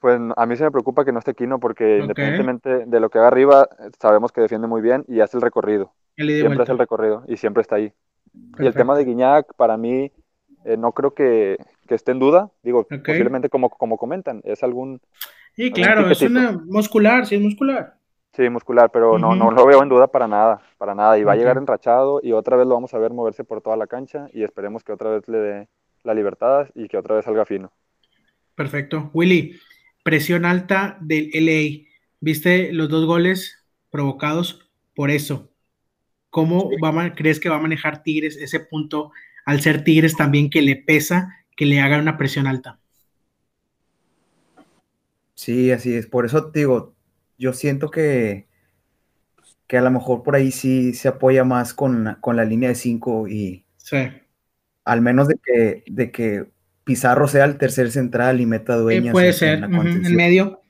Pues 0.00 0.20
a 0.36 0.46
mí 0.46 0.56
se 0.56 0.64
me 0.64 0.70
preocupa 0.70 1.04
que 1.04 1.12
no 1.12 1.18
esté 1.18 1.32
Aquino 1.32 1.58
porque 1.60 1.98
independientemente 1.98 2.86
de 2.86 3.00
lo 3.00 3.10
que 3.10 3.18
haga 3.18 3.28
arriba, 3.28 3.68
sabemos 4.00 4.32
que 4.32 4.40
defiende 4.40 4.66
muy 4.66 4.80
bien 4.80 5.04
y 5.08 5.20
hace 5.20 5.36
el 5.36 5.42
recorrido. 5.42 5.92
siempre 6.16 6.62
hace 6.62 6.72
el 6.72 6.78
recorrido 6.78 7.24
y 7.28 7.36
siempre 7.36 7.60
está 7.60 7.76
ahí. 7.76 7.92
Y 8.58 8.66
el 8.66 8.74
tema 8.74 8.96
de 8.96 9.04
Guiñac, 9.04 9.54
para 9.54 9.76
mí, 9.76 10.12
eh, 10.64 10.76
no 10.76 10.92
creo 10.92 11.14
que, 11.14 11.56
que, 11.86 11.94
esté 11.94 12.12
en 12.12 12.18
duda. 12.18 12.50
Digo, 12.62 12.86
posiblemente 12.86 13.48
como, 13.48 13.70
como 13.70 13.96
comentan, 13.96 14.40
es 14.44 14.62
algún 14.62 15.00
Sí, 15.58 15.72
claro, 15.72 16.08
es 16.08 16.22
una 16.22 16.52
muscular, 16.52 17.26
sí 17.26 17.34
es 17.34 17.40
muscular. 17.40 17.96
Sí, 18.32 18.48
muscular, 18.48 18.92
pero 18.92 19.18
no, 19.18 19.34
no 19.34 19.50
lo 19.50 19.66
veo 19.66 19.82
en 19.82 19.88
duda 19.88 20.06
para 20.06 20.28
nada, 20.28 20.62
para 20.78 20.94
nada. 20.94 21.18
Y 21.18 21.24
va 21.24 21.32
a 21.32 21.36
llegar 21.36 21.58
enrachado 21.58 22.20
y 22.22 22.30
otra 22.30 22.56
vez 22.56 22.64
lo 22.64 22.74
vamos 22.74 22.94
a 22.94 22.98
ver 22.98 23.12
moverse 23.12 23.42
por 23.42 23.60
toda 23.60 23.76
la 23.76 23.88
cancha 23.88 24.28
y 24.32 24.44
esperemos 24.44 24.84
que 24.84 24.92
otra 24.92 25.10
vez 25.10 25.26
le 25.26 25.38
dé 25.38 25.68
la 26.04 26.14
libertad 26.14 26.68
y 26.76 26.86
que 26.86 26.96
otra 26.96 27.16
vez 27.16 27.24
salga 27.24 27.44
fino. 27.44 27.72
Perfecto. 28.54 29.10
Willy, 29.12 29.58
presión 30.04 30.44
alta 30.44 30.96
del 31.00 31.28
LA. 31.34 31.88
¿Viste 32.20 32.72
los 32.72 32.88
dos 32.88 33.04
goles 33.04 33.66
provocados 33.90 34.70
por 34.94 35.10
eso? 35.10 35.50
¿Cómo 36.30 36.70
va, 36.80 37.14
crees 37.16 37.40
que 37.40 37.48
va 37.48 37.56
a 37.56 37.60
manejar 37.60 38.04
Tigres 38.04 38.36
ese 38.36 38.60
punto 38.60 39.10
al 39.44 39.60
ser 39.60 39.82
Tigres 39.82 40.16
también 40.16 40.50
que 40.50 40.62
le 40.62 40.76
pesa 40.76 41.34
que 41.56 41.66
le 41.66 41.80
haga 41.80 41.98
una 41.98 42.16
presión 42.16 42.46
alta? 42.46 42.78
Sí, 45.38 45.70
así 45.70 45.94
es. 45.94 46.08
Por 46.08 46.26
eso 46.26 46.50
digo, 46.52 46.96
yo 47.38 47.52
siento 47.52 47.92
que, 47.92 48.48
que 49.68 49.78
a 49.78 49.82
lo 49.82 49.92
mejor 49.92 50.24
por 50.24 50.34
ahí 50.34 50.50
sí 50.50 50.94
se 50.94 51.06
apoya 51.06 51.44
más 51.44 51.74
con, 51.74 52.16
con 52.20 52.34
la 52.34 52.44
línea 52.44 52.70
de 52.70 52.74
5 52.74 53.28
y 53.28 53.64
al 54.84 55.00
menos 55.00 55.28
de 55.28 55.36
que, 55.40 55.84
de 55.86 56.10
que 56.10 56.46
Pizarro 56.82 57.28
sea 57.28 57.44
el 57.44 57.56
tercer 57.56 57.92
central 57.92 58.40
y 58.40 58.46
meta 58.46 58.74
dueñas. 58.74 59.12
puede 59.12 59.32
ser, 59.32 59.62
en, 59.62 60.16
medio. 60.16 60.60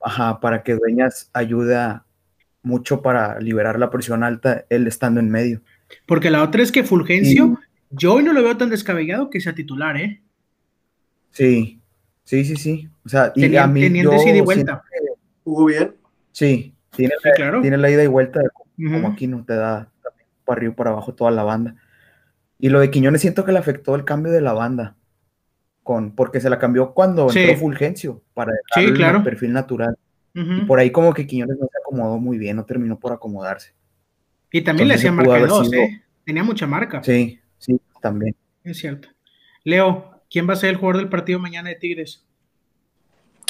Ajá, 0.00 0.40
para 0.40 0.62
que 0.62 0.76
dueñas 0.76 1.28
ayuda 1.34 2.06
mucho 2.62 3.02
para 3.02 3.38
liberar 3.40 3.78
la 3.78 3.90
presión 3.90 4.24
alta, 4.24 4.64
él 4.70 4.86
estando 4.86 5.20
en 5.20 5.28
medio. 5.28 5.60
Porque 6.06 6.30
la 6.30 6.42
otra 6.42 6.62
es 6.62 6.72
que 6.72 6.82
Fulgencio, 6.82 7.60
yo 7.90 8.14
hoy 8.14 8.24
no 8.24 8.32
lo 8.32 8.42
veo 8.42 8.56
tan 8.56 8.70
descabellado 8.70 9.28
que 9.28 9.42
sea 9.42 9.54
titular, 9.54 9.98
¿eh? 9.98 10.22
Sí, 11.32 11.79
sí, 12.30 12.44
sí, 12.44 12.56
sí. 12.56 12.88
O 13.04 13.08
sea, 13.08 13.32
y 13.34 13.56
a 13.56 13.66
mí 13.66 13.80
ida 13.84 14.36
y 14.36 14.40
vuelta. 14.40 14.82
¿Jugó 15.44 15.66
bien? 15.66 15.96
Sí, 16.32 16.74
tiene, 16.94 17.14
la, 17.22 17.60
tiene 17.60 17.76
la 17.76 17.90
ida 17.90 18.04
y 18.04 18.06
vuelta, 18.06 18.40
como 18.76 19.08
aquí 19.08 19.26
no 19.26 19.44
te 19.44 19.54
da 19.54 19.90
para 20.44 20.58
arriba 20.58 20.72
y 20.72 20.76
para 20.76 20.90
abajo 20.90 21.14
toda 21.14 21.30
la 21.30 21.42
banda. 21.42 21.76
Y 22.58 22.68
lo 22.68 22.80
de 22.80 22.90
Quiñones 22.90 23.20
siento 23.20 23.44
que 23.44 23.52
le 23.52 23.58
afectó 23.58 23.94
el 23.94 24.04
cambio 24.04 24.32
de 24.32 24.40
la 24.40 24.52
banda 24.52 24.96
porque 26.14 26.40
se 26.40 26.50
la 26.50 26.58
cambió 26.58 26.92
cuando 26.92 27.28
entró 27.30 27.56
Fulgencio 27.56 28.22
para 28.34 28.52
sí, 28.74 28.92
claro. 28.92 29.24
perfil 29.24 29.52
natural. 29.52 29.96
y 30.34 30.60
por 30.62 30.78
ahí 30.78 30.90
como 30.90 31.12
que 31.12 31.26
Quiñones 31.26 31.58
no 31.58 31.66
se 31.66 31.78
acomodó 31.82 32.18
muy 32.18 32.38
bien, 32.38 32.56
no 32.56 32.64
terminó 32.64 32.98
por 32.98 33.12
acomodarse. 33.12 33.74
Y 34.52 34.62
también 34.62 34.88
le 34.88 34.94
hacía 34.94 35.12
marca 35.12 35.46
dos, 35.46 35.72
¿eh? 35.72 36.02
Tenía 36.24 36.44
mucha 36.44 36.66
marca. 36.66 37.02
Sí, 37.02 37.40
sí, 37.58 37.80
también. 38.00 38.36
Es 38.62 38.78
cierto. 38.78 39.08
Leo, 39.64 40.09
¿quién 40.30 40.48
va 40.48 40.54
a 40.54 40.56
ser 40.56 40.70
el 40.70 40.76
jugador 40.76 40.98
del 40.98 41.08
partido 41.08 41.38
mañana 41.38 41.68
de 41.68 41.76
Tigres? 41.76 42.24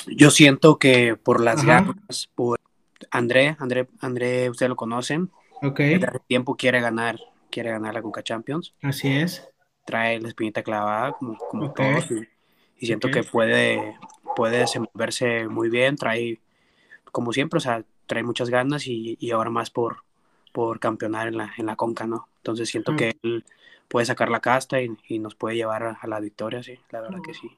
Yo 0.06 0.30
siento 0.30 0.78
que 0.78 1.16
por 1.16 1.40
las 1.40 1.64
ganas, 1.64 2.30
por 2.34 2.58
André, 3.10 3.56
André, 3.58 3.86
André, 4.00 4.50
ustedes 4.50 4.70
lo 4.70 4.76
conocen. 4.76 5.30
Ok. 5.62 5.78
Desde 5.78 6.20
tiempo 6.26 6.56
quiere 6.56 6.80
ganar, 6.80 7.20
quiere 7.50 7.70
ganar 7.70 7.94
la 7.94 8.02
Conca 8.02 8.22
Champions. 8.22 8.74
Así 8.82 9.08
es 9.08 9.50
trae 9.90 10.20
la 10.20 10.28
espinita 10.28 10.62
clavada, 10.62 11.12
como, 11.12 11.36
como 11.36 11.72
todos, 11.72 12.06
y, 12.78 12.86
siento 12.86 13.10
que 13.10 13.24
puede, 13.24 13.96
puede 14.36 14.58
desenvolverse 14.58 15.48
muy 15.48 15.68
bien, 15.68 15.96
trae, 15.96 16.40
como 17.10 17.32
siempre, 17.32 17.58
o 17.58 17.60
sea, 17.60 17.84
trae 18.06 18.22
muchas 18.22 18.50
ganas 18.50 18.86
y, 18.86 19.16
y 19.20 19.32
ahora 19.32 19.50
más 19.50 19.70
por, 19.70 20.04
por 20.52 20.78
campeonar 20.80 21.28
en 21.28 21.38
la, 21.38 21.52
en 21.58 21.66
la 21.66 21.76
Conca, 21.76 22.06
¿no? 22.06 22.28
Entonces 22.36 22.68
siento 22.68 22.96
que 22.96 23.16
él 23.22 23.44
puede 23.90 24.06
sacar 24.06 24.30
la 24.30 24.40
casta 24.40 24.80
y, 24.80 24.88
y 25.08 25.18
nos 25.18 25.34
puede 25.34 25.56
llevar 25.56 25.98
a, 26.00 26.06
la 26.06 26.20
victoria, 26.20 26.62
sí, 26.62 26.78
la 26.90 27.00
verdad 27.00 27.18
que 27.26 27.34
sí. 27.34 27.50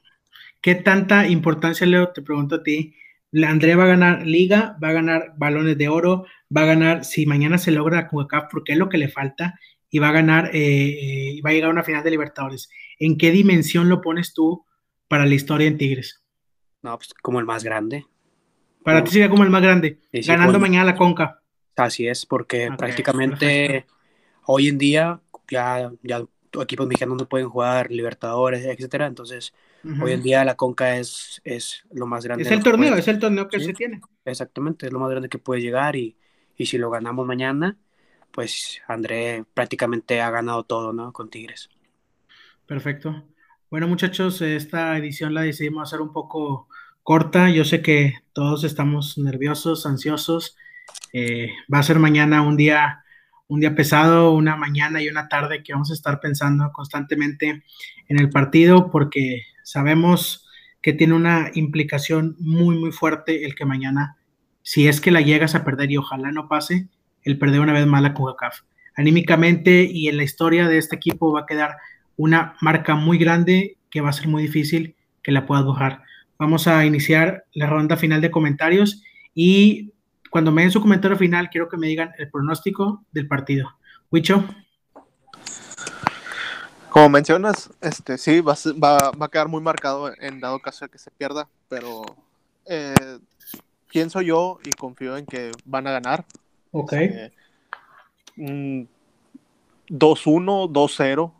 ¿Qué 0.61 0.73
tanta 0.73 1.27
importancia, 1.27 1.85
Leo, 1.85 2.09
te 2.09 2.23
pregunto 2.23 2.55
a 2.55 2.63
ti? 2.63 2.95
La 3.29 3.49
Andrea 3.49 3.77
va 3.77 3.83
a 3.83 3.87
ganar 3.87 4.25
liga, 4.25 4.75
va 4.83 4.89
a 4.89 4.93
ganar 4.93 5.33
balones 5.37 5.77
de 5.77 5.87
oro, 5.89 6.25
va 6.55 6.61
a 6.61 6.65
ganar, 6.65 7.05
si 7.05 7.27
mañana 7.27 7.59
se 7.59 7.71
logra 7.71 8.07
con 8.07 8.23
acá, 8.23 8.47
porque 8.51 8.73
es 8.73 8.79
lo 8.79 8.89
que 8.89 8.97
le 8.97 9.09
falta, 9.09 9.59
y 9.91 9.99
va 9.99 10.09
a 10.09 10.13
ganar, 10.13 10.49
eh, 10.55 11.35
eh, 11.37 11.41
va 11.45 11.51
a 11.51 11.53
llegar 11.53 11.69
a 11.69 11.73
una 11.73 11.83
final 11.83 12.03
de 12.03 12.09
Libertadores. 12.09 12.67
¿En 12.97 13.17
qué 13.17 13.29
dimensión 13.29 13.87
lo 13.87 14.01
pones 14.01 14.33
tú 14.33 14.65
para 15.07 15.27
la 15.27 15.35
historia 15.35 15.67
en 15.67 15.77
Tigres? 15.77 16.23
No, 16.81 16.97
pues 16.97 17.13
como 17.13 17.39
el 17.39 17.45
más 17.45 17.63
grande. 17.63 18.07
Para 18.83 19.03
ti 19.03 19.11
sería 19.11 19.29
como 19.29 19.43
el 19.43 19.51
más 19.51 19.61
grande, 19.61 19.99
ganando 20.11 20.59
mañana 20.59 20.85
la 20.85 20.95
Conca. 20.95 21.41
Así 21.75 22.07
es, 22.07 22.25
porque 22.25 22.69
prácticamente 22.75 23.85
hoy 24.45 24.67
en 24.67 24.77
día 24.77 25.21
ya, 25.49 25.91
ya 26.01 26.23
equipos 26.61 26.87
mexicanos 26.87 27.17
no 27.17 27.27
pueden 27.27 27.49
jugar 27.49 27.91
Libertadores, 27.91 28.65
etcétera, 28.65 29.07
entonces 29.07 29.53
hoy 30.01 30.11
en 30.11 30.21
día 30.21 30.45
la 30.45 30.55
Conca 30.55 30.97
es, 30.97 31.41
es 31.43 31.83
lo 31.91 32.05
más 32.05 32.23
grande. 32.23 32.43
Es 32.43 32.51
el 32.51 32.63
torneo, 32.63 32.95
es 32.95 33.07
el 33.07 33.19
torneo 33.19 33.47
que 33.47 33.59
se 33.59 33.73
tiene. 33.73 34.01
Exactamente, 34.25 34.85
es 34.85 34.93
lo 34.93 34.99
más 34.99 35.09
grande 35.09 35.29
que 35.29 35.39
puede 35.39 35.61
llegar 35.61 35.95
y, 35.95 36.15
y 36.55 36.65
si 36.65 36.77
lo 36.77 36.89
ganamos 36.89 37.25
mañana, 37.25 37.77
pues 38.31 38.81
André 38.87 39.45
prácticamente 39.53 40.21
ha 40.21 40.31
ganado 40.31 40.63
todo, 40.63 40.93
¿no? 40.93 41.11
Con 41.13 41.29
Tigres. 41.29 41.69
Perfecto. 42.65 43.23
Bueno, 43.69 43.87
muchachos, 43.87 44.41
esta 44.41 44.97
edición 44.97 45.33
la 45.33 45.41
decidimos 45.41 45.89
hacer 45.89 46.01
un 46.01 46.13
poco 46.13 46.67
corta. 47.03 47.49
Yo 47.49 47.65
sé 47.65 47.81
que 47.81 48.13
todos 48.33 48.63
estamos 48.63 49.17
nerviosos, 49.17 49.85
ansiosos. 49.85 50.55
Eh, 51.11 51.49
va 51.71 51.79
a 51.79 51.83
ser 51.83 51.99
mañana 51.99 52.41
un 52.41 52.57
día, 52.57 53.02
un 53.53 53.59
día 53.59 53.75
pesado, 53.75 54.31
una 54.31 54.55
mañana 54.55 55.01
y 55.01 55.07
una 55.07 55.29
tarde 55.29 55.61
que 55.61 55.73
vamos 55.73 55.91
a 55.91 55.93
estar 55.93 56.19
pensando 56.19 56.71
constantemente 56.73 57.63
en 58.07 58.19
el 58.19 58.31
partido 58.31 58.89
porque 58.89 59.43
sabemos 59.63 60.47
que 60.81 60.91
tiene 60.91 61.13
una 61.13 61.51
implicación 61.53 62.35
muy, 62.39 62.77
muy 62.77 62.91
fuerte 62.91 63.45
el 63.45 63.53
que 63.53 63.65
mañana, 63.65 64.17
si 64.63 64.87
es 64.87 64.99
que 64.99 65.11
la 65.11 65.21
llegas 65.21 65.53
a 65.53 65.63
perder 65.63 65.91
y 65.91 65.97
ojalá 65.97 66.31
no 66.31 66.47
pase, 66.47 66.87
el 67.21 67.37
perder 67.37 67.59
una 67.59 67.73
vez 67.73 67.85
más 67.85 68.01
la 68.01 68.15
CONCACAF. 68.15 68.61
Anímicamente 68.95 69.83
y 69.83 70.07
en 70.07 70.17
la 70.17 70.23
historia 70.23 70.67
de 70.67 70.79
este 70.79 70.95
equipo 70.95 71.31
va 71.31 71.41
a 71.41 71.45
quedar 71.45 71.77
una 72.17 72.55
marca 72.59 72.95
muy 72.95 73.19
grande 73.19 73.77
que 73.91 74.01
va 74.01 74.09
a 74.09 74.13
ser 74.13 74.27
muy 74.27 74.41
difícil 74.41 74.95
que 75.21 75.31
la 75.31 75.45
puedas 75.45 75.63
bajar. 75.63 76.01
Vamos 76.39 76.67
a 76.67 76.85
iniciar 76.85 77.45
la 77.53 77.67
ronda 77.67 77.97
final 77.97 78.19
de 78.19 78.31
comentarios 78.31 79.03
y 79.35 79.93
cuando 80.33 80.51
me 80.51 80.63
den 80.63 80.71
su 80.71 80.81
comentario 80.81 81.15
final 81.15 81.51
quiero 81.51 81.69
que 81.69 81.77
me 81.77 81.85
digan 81.85 82.11
el 82.17 82.27
pronóstico 82.31 83.03
del 83.11 83.27
partido. 83.27 83.69
Wicho. 84.11 84.43
Como 86.89 87.07
mencionas, 87.09 87.69
este 87.81 88.17
sí, 88.17 88.41
va, 88.41 88.55
a 88.97 89.27
quedar 89.27 89.47
muy 89.47 89.61
marcado 89.61 90.11
en 90.19 90.39
dado 90.39 90.57
caso 90.59 90.85
de 90.85 90.89
que 90.89 90.97
se 90.97 91.11
pierda, 91.11 91.47
pero 91.69 92.01
eh, 92.65 92.95
pienso 93.91 94.23
yo 94.23 94.57
y 94.65 94.71
confío 94.71 95.17
en 95.17 95.27
que 95.27 95.51
van 95.65 95.85
a 95.85 95.91
ganar. 95.91 96.25
Ok. 96.71 96.93
2-1, 98.35 98.71
2-0. 99.87 101.31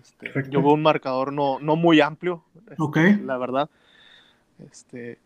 Este, 0.00 0.28
este 0.28 0.50
yo 0.50 0.62
veo 0.62 0.74
un 0.74 0.82
marcador 0.82 1.32
no, 1.32 1.58
no 1.58 1.74
muy 1.74 2.00
amplio, 2.00 2.44
este, 2.70 3.16
la 3.24 3.38
verdad. 3.38 3.68
Este, 4.70 5.18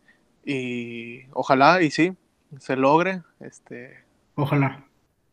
y 0.42 1.26
ojalá, 1.34 1.82
y 1.82 1.90
sí, 1.90 2.16
se 2.58 2.76
logre. 2.76 3.22
Este, 3.40 3.98
ojalá. 4.34 4.84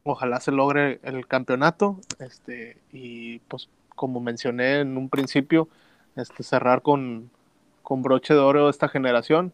Ojalá 0.04 0.40
se 0.40 0.52
logre 0.52 1.00
el 1.04 1.28
campeonato. 1.28 2.00
Este, 2.20 2.78
y 2.92 3.40
pues, 3.40 3.70
como 3.96 4.20
mencioné 4.20 4.80
en 4.80 4.98
un 4.98 5.10
principio, 5.10 5.68
este, 6.16 6.44
cerrar 6.44 6.82
con, 6.82 7.30
con 7.84 8.02
broche 8.02 8.34
de 8.34 8.40
oro 8.40 8.70
esta 8.70 8.88
generación. 8.88 9.54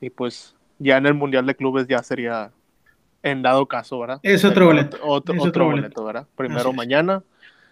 Y 0.00 0.10
pues 0.10 0.54
ya 0.78 0.96
en 0.96 1.06
el 1.06 1.14
Mundial 1.14 1.46
de 1.46 1.54
Clubes 1.54 1.86
ya 1.86 2.02
sería 2.02 2.52
en 3.22 3.42
dado 3.42 3.66
caso, 3.66 3.98
¿verdad? 3.98 4.20
Es 4.22 4.44
otro 4.44 4.66
boleto. 4.66 4.98
Otro, 5.02 5.34
boleto. 5.66 6.04
¿verdad? 6.04 6.26
Primero 6.36 6.72
mañana. 6.72 7.22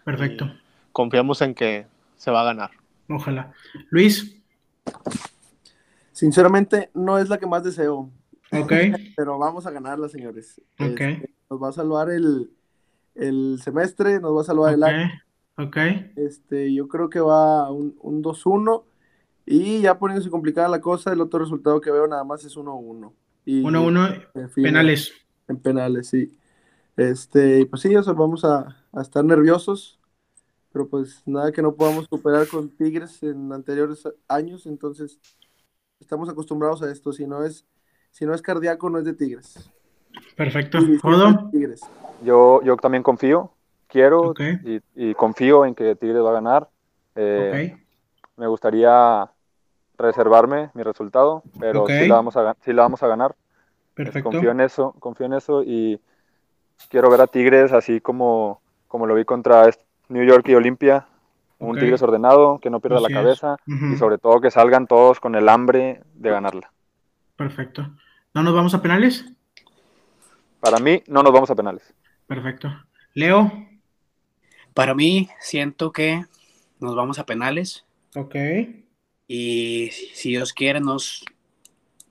Perfecto. 0.04 0.52
Confiamos 0.92 1.40
en 1.42 1.54
que 1.54 1.86
se 2.16 2.30
va 2.30 2.42
a 2.42 2.44
ganar. 2.44 2.70
Ojalá. 3.08 3.52
Luis. 3.90 4.36
Sinceramente, 6.12 6.90
no 6.94 7.18
es 7.18 7.28
la 7.28 7.38
que 7.38 7.46
más 7.46 7.62
deseo. 7.62 8.10
Ok. 8.52 8.72
Pero 9.16 9.38
vamos 9.38 9.66
a 9.66 9.70
ganarla, 9.70 10.08
señores. 10.08 10.60
Ok. 10.78 11.00
Este, 11.00 11.30
nos 11.50 11.62
va 11.62 11.68
a 11.68 11.72
salvar 11.72 12.10
el, 12.10 12.50
semestre, 13.62 14.20
nos 14.20 14.36
va 14.36 14.42
a 14.42 14.44
salvar 14.44 14.74
el 14.74 14.82
año. 14.82 15.10
Ok. 15.56 15.76
Este, 16.16 16.72
yo 16.72 16.88
creo 16.88 17.08
que 17.08 17.20
va 17.20 17.70
un, 17.70 17.96
un 18.00 18.22
2-1. 18.22 18.84
Y 19.46 19.80
ya 19.80 19.98
poniéndose 19.98 20.30
complicada 20.30 20.68
la 20.68 20.80
cosa, 20.80 21.12
el 21.12 21.20
otro 21.20 21.40
resultado 21.40 21.80
que 21.80 21.90
veo 21.90 22.06
nada 22.06 22.22
más 22.24 22.44
es 22.44 22.56
1-1. 22.56 23.12
1-1 23.46 24.52
penales 24.54 25.12
en 25.48 25.58
penales, 25.58 26.08
sí. 26.08 26.38
Este, 26.96 27.66
pues 27.66 27.82
sí, 27.82 27.94
o 27.96 28.02
sea, 28.02 28.12
vamos 28.12 28.44
a, 28.44 28.84
estar 29.00 29.24
nerviosos, 29.24 29.98
pero 30.72 30.88
pues 30.88 31.22
nada 31.26 31.52
que 31.52 31.62
no 31.62 31.74
podamos 31.74 32.06
superar 32.10 32.46
con 32.48 32.68
Tigres 32.70 33.22
en 33.22 33.52
anteriores 33.52 34.08
años, 34.26 34.66
entonces 34.66 35.20
estamos 36.00 36.28
acostumbrados 36.28 36.82
a 36.82 36.90
esto, 36.90 37.12
si 37.12 37.26
no 37.26 37.44
es, 37.44 37.64
si 38.10 38.26
no 38.26 38.34
es 38.34 38.42
cardíaco, 38.42 38.90
no 38.90 38.98
es 38.98 39.04
de 39.04 39.14
Tigres. 39.14 39.70
Perfecto. 40.36 40.78
Yo, 42.22 42.62
yo 42.62 42.76
también 42.76 43.02
confío, 43.02 43.52
quiero 43.86 44.34
y, 44.94 45.14
confío 45.14 45.64
en 45.64 45.74
que 45.74 45.96
Tigres 45.96 46.22
va 46.22 46.30
a 46.30 46.34
ganar. 46.34 46.68
Eh, 47.14 47.76
me 48.36 48.46
gustaría 48.46 49.28
reservarme 49.96 50.70
mi 50.74 50.82
resultado, 50.82 51.42
pero 51.58 51.86
sí, 51.86 52.06
la 52.06 52.14
vamos 52.14 52.36
a, 52.36 52.56
sí 52.60 52.72
la 52.72 52.82
vamos 52.82 53.02
a 53.02 53.08
ganar. 53.08 53.34
Perfecto. 53.94 54.30
Confío 54.30 54.52
en 54.52 54.60
eso, 54.60 54.94
confío 55.00 55.26
en 55.26 55.32
eso 55.32 55.62
y 55.64 56.00
quiero 56.88 57.10
ver 57.10 57.20
a 57.20 57.26
Tigres 57.26 57.72
así 57.72 58.00
como, 58.00 58.60
como 58.86 59.06
lo 59.06 59.14
vi 59.14 59.24
contra 59.24 59.68
New 60.08 60.24
York 60.24 60.48
y 60.48 60.54
Olimpia, 60.54 61.08
un 61.58 61.76
Tigres 61.76 62.02
ordenado, 62.02 62.60
que 62.60 62.70
no 62.70 62.78
pierda 62.78 63.00
la 63.00 63.08
cabeza 63.08 63.56
y 63.66 63.96
sobre 63.96 64.18
todo 64.18 64.40
que 64.40 64.52
salgan 64.52 64.86
todos 64.86 65.18
con 65.18 65.34
el 65.34 65.48
hambre 65.48 66.02
de 66.14 66.30
ganarla. 66.30 66.70
Perfecto. 67.38 67.96
¿No 68.34 68.42
nos 68.42 68.52
vamos 68.52 68.74
a 68.74 68.82
penales? 68.82 69.24
Para 70.58 70.80
mí, 70.80 71.04
no 71.06 71.22
nos 71.22 71.32
vamos 71.32 71.48
a 71.48 71.54
penales. 71.54 71.94
Perfecto. 72.26 72.68
Leo. 73.14 73.64
Para 74.74 74.92
mí, 74.96 75.28
siento 75.38 75.92
que 75.92 76.24
nos 76.80 76.96
vamos 76.96 77.20
a 77.20 77.26
penales. 77.26 77.84
Ok. 78.16 78.34
Y 79.28 79.90
si 79.92 80.30
Dios 80.30 80.52
quiere, 80.52 80.80
nos 80.80 81.24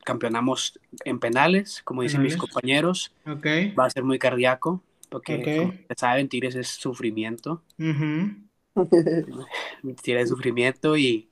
campeonamos 0.06 0.80
en 1.04 1.20
penales, 1.20 1.82
como 1.84 2.04
dicen 2.04 2.22
mis 2.22 2.38
compañeros. 2.38 3.12
Ok. 3.26 3.46
Va 3.78 3.86
a 3.86 3.90
ser 3.90 4.06
muy 4.06 4.20
cardíaco, 4.20 4.82
porque 5.10 5.36
Ok. 5.36 5.58
como 5.58 5.70
ustedes 5.72 6.00
saben, 6.00 6.30
Tigres 6.30 6.56
es 6.56 6.70
sufrimiento. 6.70 7.62
Ujú. 7.78 8.32
Tigres 10.02 10.24
es 10.24 10.30
sufrimiento 10.30 10.96
y, 10.96 11.28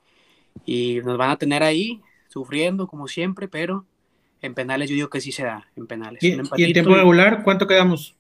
y 0.66 1.00
nos 1.06 1.18
van 1.18 1.30
a 1.32 1.38
tener 1.38 1.64
ahí 1.64 2.02
sufriendo 2.36 2.86
como 2.86 3.08
siempre, 3.08 3.48
pero 3.48 3.86
en 4.42 4.54
penales 4.54 4.90
yo 4.90 4.96
digo 4.96 5.10
que 5.10 5.22
sí 5.22 5.32
se 5.32 5.46
da, 5.46 5.66
en 5.78 5.88
penales. 5.88 6.22
¿Y, 6.22 6.34
Un 6.34 6.50
y 6.58 6.66
en 6.66 6.74
tiempo 6.74 6.94
regular 6.94 7.44
cuánto 7.46 7.66
quedamos? 7.66 8.18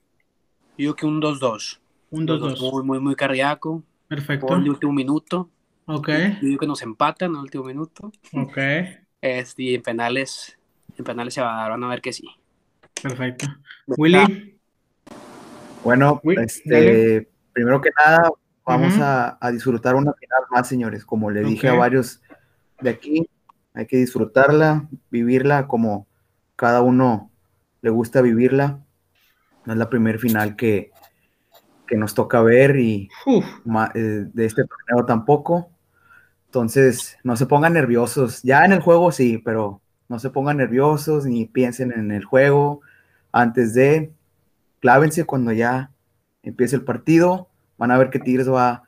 Yo 0.78 0.78
digo 0.78 0.95
que 0.95 1.06
un 1.06 1.21
2-2. 1.21 1.80
Un 2.12 2.25
2-2 2.25 2.56
2-2. 2.56 2.71
Muy, 2.71 2.84
muy, 2.84 2.99
muy 3.01 3.15
cardíaco. 3.15 3.84
Perfecto. 4.08 4.47
Por 4.47 4.60
el 4.60 4.69
último 4.69 4.93
minuto. 4.93 5.49
Ok. 5.86 6.08
Yo 6.08 6.47
digo 6.47 6.60
que 6.60 6.65
nos 6.65 6.82
empatan 6.82 7.32
en 7.32 7.36
el 7.36 7.41
último 7.41 7.65
minuto. 7.65 8.10
Ok. 8.32 8.58
Este, 9.19 9.63
y 9.63 9.75
en 9.75 9.82
penales, 9.82 10.58
en 10.97 11.04
penales 11.04 11.34
se 11.34 11.41
va 11.41 11.54
a 11.54 11.62
dar, 11.63 11.71
van 11.71 11.84
a 11.84 11.89
ver 11.89 11.99
que 11.99 12.13
sí. 12.13 12.30
Perfecto. 13.04 13.47
Willy. 13.86 14.58
Bueno, 15.84 16.21
este, 16.41 16.69
dale. 16.73 17.28
primero 17.51 17.82
que 17.82 17.89
nada, 17.99 18.32
vamos 18.65 18.97
a, 18.97 19.38
a 19.41 19.51
disfrutar 19.51 19.93
una 19.95 20.13
final 20.13 20.43
más, 20.51 20.69
señores. 20.69 21.04
Como 21.04 21.30
le 21.30 21.43
dije 21.43 21.67
a 21.67 21.73
varios 21.73 22.21
de 22.80 22.89
aquí, 22.89 23.30
hay 23.75 23.88
que 23.88 23.97
disfrutarla, 23.97 24.88
vivirla 25.11 25.67
como 25.67 26.07
cada 26.55 26.81
uno 26.81 27.31
le 27.81 27.89
gusta 27.91 28.21
vivirla. 28.21 28.79
No 29.65 29.73
es 29.73 29.79
la 29.79 29.89
primera 29.89 30.19
final 30.19 30.55
que, 30.55 30.91
que 31.88 31.97
nos 31.97 32.13
toca 32.15 32.41
ver 32.41 32.77
y 32.77 33.09
ma- 33.65 33.91
eh, 33.95 34.25
de 34.33 34.45
este 34.45 34.63
torneo 34.65 35.05
tampoco. 35.05 35.69
Entonces, 36.47 37.17
no 37.23 37.35
se 37.35 37.45
pongan 37.47 37.73
nerviosos. 37.73 38.41
Ya 38.43 38.65
en 38.65 38.73
el 38.73 38.81
juego 38.81 39.11
sí, 39.11 39.39
pero 39.39 39.81
no 40.09 40.19
se 40.19 40.29
pongan 40.29 40.57
nerviosos 40.57 41.25
ni 41.25 41.45
piensen 41.45 41.91
en 41.91 42.11
el 42.11 42.25
juego 42.25 42.81
antes 43.31 43.73
de. 43.73 44.13
Clávense 44.81 45.25
cuando 45.25 45.51
ya 45.51 45.91
empiece 46.43 46.75
el 46.75 46.83
partido. 46.83 47.49
Van 47.77 47.91
a 47.91 47.97
ver 47.97 48.09
que 48.09 48.19
Tigres 48.19 48.49
va, 48.49 48.83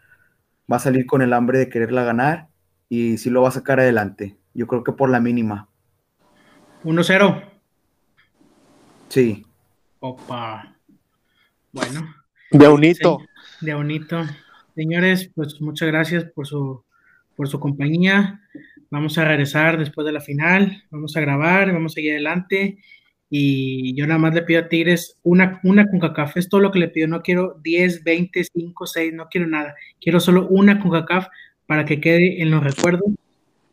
va 0.72 0.78
a 0.78 0.80
salir 0.80 1.06
con 1.06 1.22
el 1.22 1.34
hambre 1.34 1.60
de 1.60 1.70
quererla 1.70 2.04
ganar 2.04 2.50
y 2.90 3.18
sí 3.18 3.30
lo 3.30 3.42
va 3.42 3.50
a 3.50 3.52
sacar 3.52 3.80
adelante. 3.80 4.38
Yo 4.58 4.66
creo 4.66 4.84
que 4.84 4.92
por 4.92 5.12
la 5.12 5.20
mínima. 5.20 5.70
1-0. 6.84 7.44
Sí. 9.08 9.46
Opa. 10.00 10.76
Bueno. 11.72 12.16
De 12.50 12.68
unito. 12.68 13.20
De 13.62 13.76
bonito. 13.76 14.26
Señores, 14.74 15.30
pues 15.36 15.62
muchas 15.62 15.88
gracias 15.90 16.24
por 16.24 16.48
su, 16.48 16.84
por 17.36 17.48
su 17.48 17.60
compañía. 17.60 18.42
Vamos 18.90 19.20
a 19.20 19.26
regresar 19.26 19.78
después 19.78 20.06
de 20.08 20.14
la 20.14 20.22
final. 20.22 20.84
Vamos 20.90 21.16
a 21.16 21.22
grabar, 21.22 21.72
vamos 21.72 21.94
a 21.94 21.96
seguir 21.96 22.14
adelante. 22.14 22.80
Y 23.30 23.94
yo 23.94 24.08
nada 24.08 24.18
más 24.18 24.34
le 24.34 24.42
pido 24.42 24.62
a 24.62 24.70
Tigres 24.70 25.20
una, 25.22 25.60
una 25.64 25.88
CONCACAF. 25.88 26.36
Es 26.36 26.50
todo 26.50 26.62
lo 26.62 26.72
que 26.72 26.80
le 26.80 26.88
pido. 26.88 27.08
No 27.08 27.22
quiero 27.22 27.60
10, 27.62 28.04
20, 28.04 28.44
5, 28.44 28.88
6, 28.88 29.14
no 29.14 29.28
quiero 29.30 29.46
nada. 29.46 29.76
Quiero 30.02 30.20
solo 30.20 30.48
una 30.48 30.80
CONCACAF 30.80 31.28
para 31.68 31.86
que 31.86 32.02
quede 32.02 32.42
en 32.42 32.50
los 32.50 32.64
recuerdos 32.64 33.14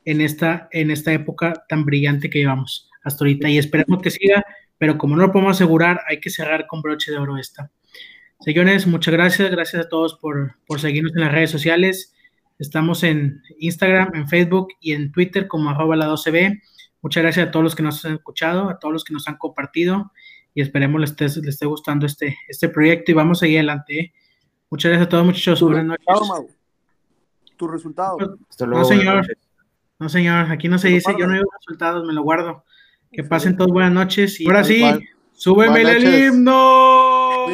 en 0.04 0.20
esta, 0.20 0.68
en 0.72 0.90
esta 0.90 1.12
época 1.12 1.64
tan 1.68 1.84
brillante 1.84 2.30
que 2.30 2.40
llevamos 2.40 2.90
hasta 3.02 3.24
ahorita. 3.24 3.48
Y 3.48 3.58
esperemos 3.58 4.02
que 4.02 4.10
siga, 4.10 4.44
pero 4.78 4.98
como 4.98 5.16
no 5.16 5.22
lo 5.22 5.32
podemos 5.32 5.56
asegurar, 5.56 6.00
hay 6.06 6.20
que 6.20 6.30
cerrar 6.30 6.66
con 6.66 6.82
broche 6.82 7.10
de 7.10 7.18
oro 7.18 7.36
esta. 7.36 7.70
Señores, 8.40 8.86
muchas 8.86 9.14
gracias. 9.14 9.50
Gracias 9.50 9.86
a 9.86 9.88
todos 9.88 10.14
por, 10.14 10.56
por 10.66 10.80
seguirnos 10.80 11.14
en 11.14 11.20
las 11.20 11.32
redes 11.32 11.50
sociales. 11.50 12.14
Estamos 12.58 13.02
en 13.02 13.42
Instagram, 13.58 14.14
en 14.14 14.28
Facebook 14.28 14.68
y 14.80 14.92
en 14.92 15.12
Twitter 15.12 15.48
como 15.48 15.70
arroba 15.70 15.96
la 15.96 16.08
12B. 16.08 16.60
Muchas 17.02 17.22
gracias 17.22 17.48
a 17.48 17.50
todos 17.50 17.64
los 17.64 17.74
que 17.74 17.82
nos 17.82 18.04
han 18.04 18.14
escuchado, 18.14 18.70
a 18.70 18.78
todos 18.78 18.92
los 18.92 19.04
que 19.04 19.12
nos 19.12 19.28
han 19.28 19.36
compartido 19.36 20.12
y 20.54 20.62
esperemos 20.62 21.00
les 21.00 21.10
esté, 21.10 21.24
les 21.24 21.48
esté 21.48 21.66
gustando 21.66 22.06
este, 22.06 22.38
este 22.48 22.68
proyecto 22.68 23.10
y 23.10 23.14
vamos 23.14 23.38
a 23.38 23.40
seguir 23.40 23.58
adelante. 23.58 23.98
¿eh? 23.98 24.14
Muchas 24.70 24.90
gracias 24.90 25.06
a 25.06 25.10
todos 25.10 25.24
muchachos. 25.26 25.58
Tu 25.58 25.66
Buenas 25.66 25.84
noches. 25.84 26.06
resultado, 26.06 26.42
Mau. 26.42 26.48
Tu 27.56 27.68
resultado. 27.68 28.38
Hasta 28.48 28.66
luego. 28.66 28.84
señor. 28.84 29.26
No, 29.98 30.08
señor, 30.08 30.50
aquí 30.50 30.68
no 30.68 30.78
se 30.78 30.88
¿Te 30.88 30.90
lo 30.90 30.94
dice, 30.96 31.14
yo 31.18 31.26
no 31.26 31.34
digo 31.34 31.50
resultados, 31.58 32.04
me 32.04 32.12
lo 32.12 32.22
guardo. 32.22 32.64
Que 33.12 33.22
pasen 33.22 33.56
todos 33.56 33.70
buenas 33.70 33.92
noches 33.92 34.40
y 34.40 34.46
ahora 34.46 34.64
sí, 34.64 34.82
súbeme 35.32 35.82
el 35.82 36.32
himno. 36.32 37.46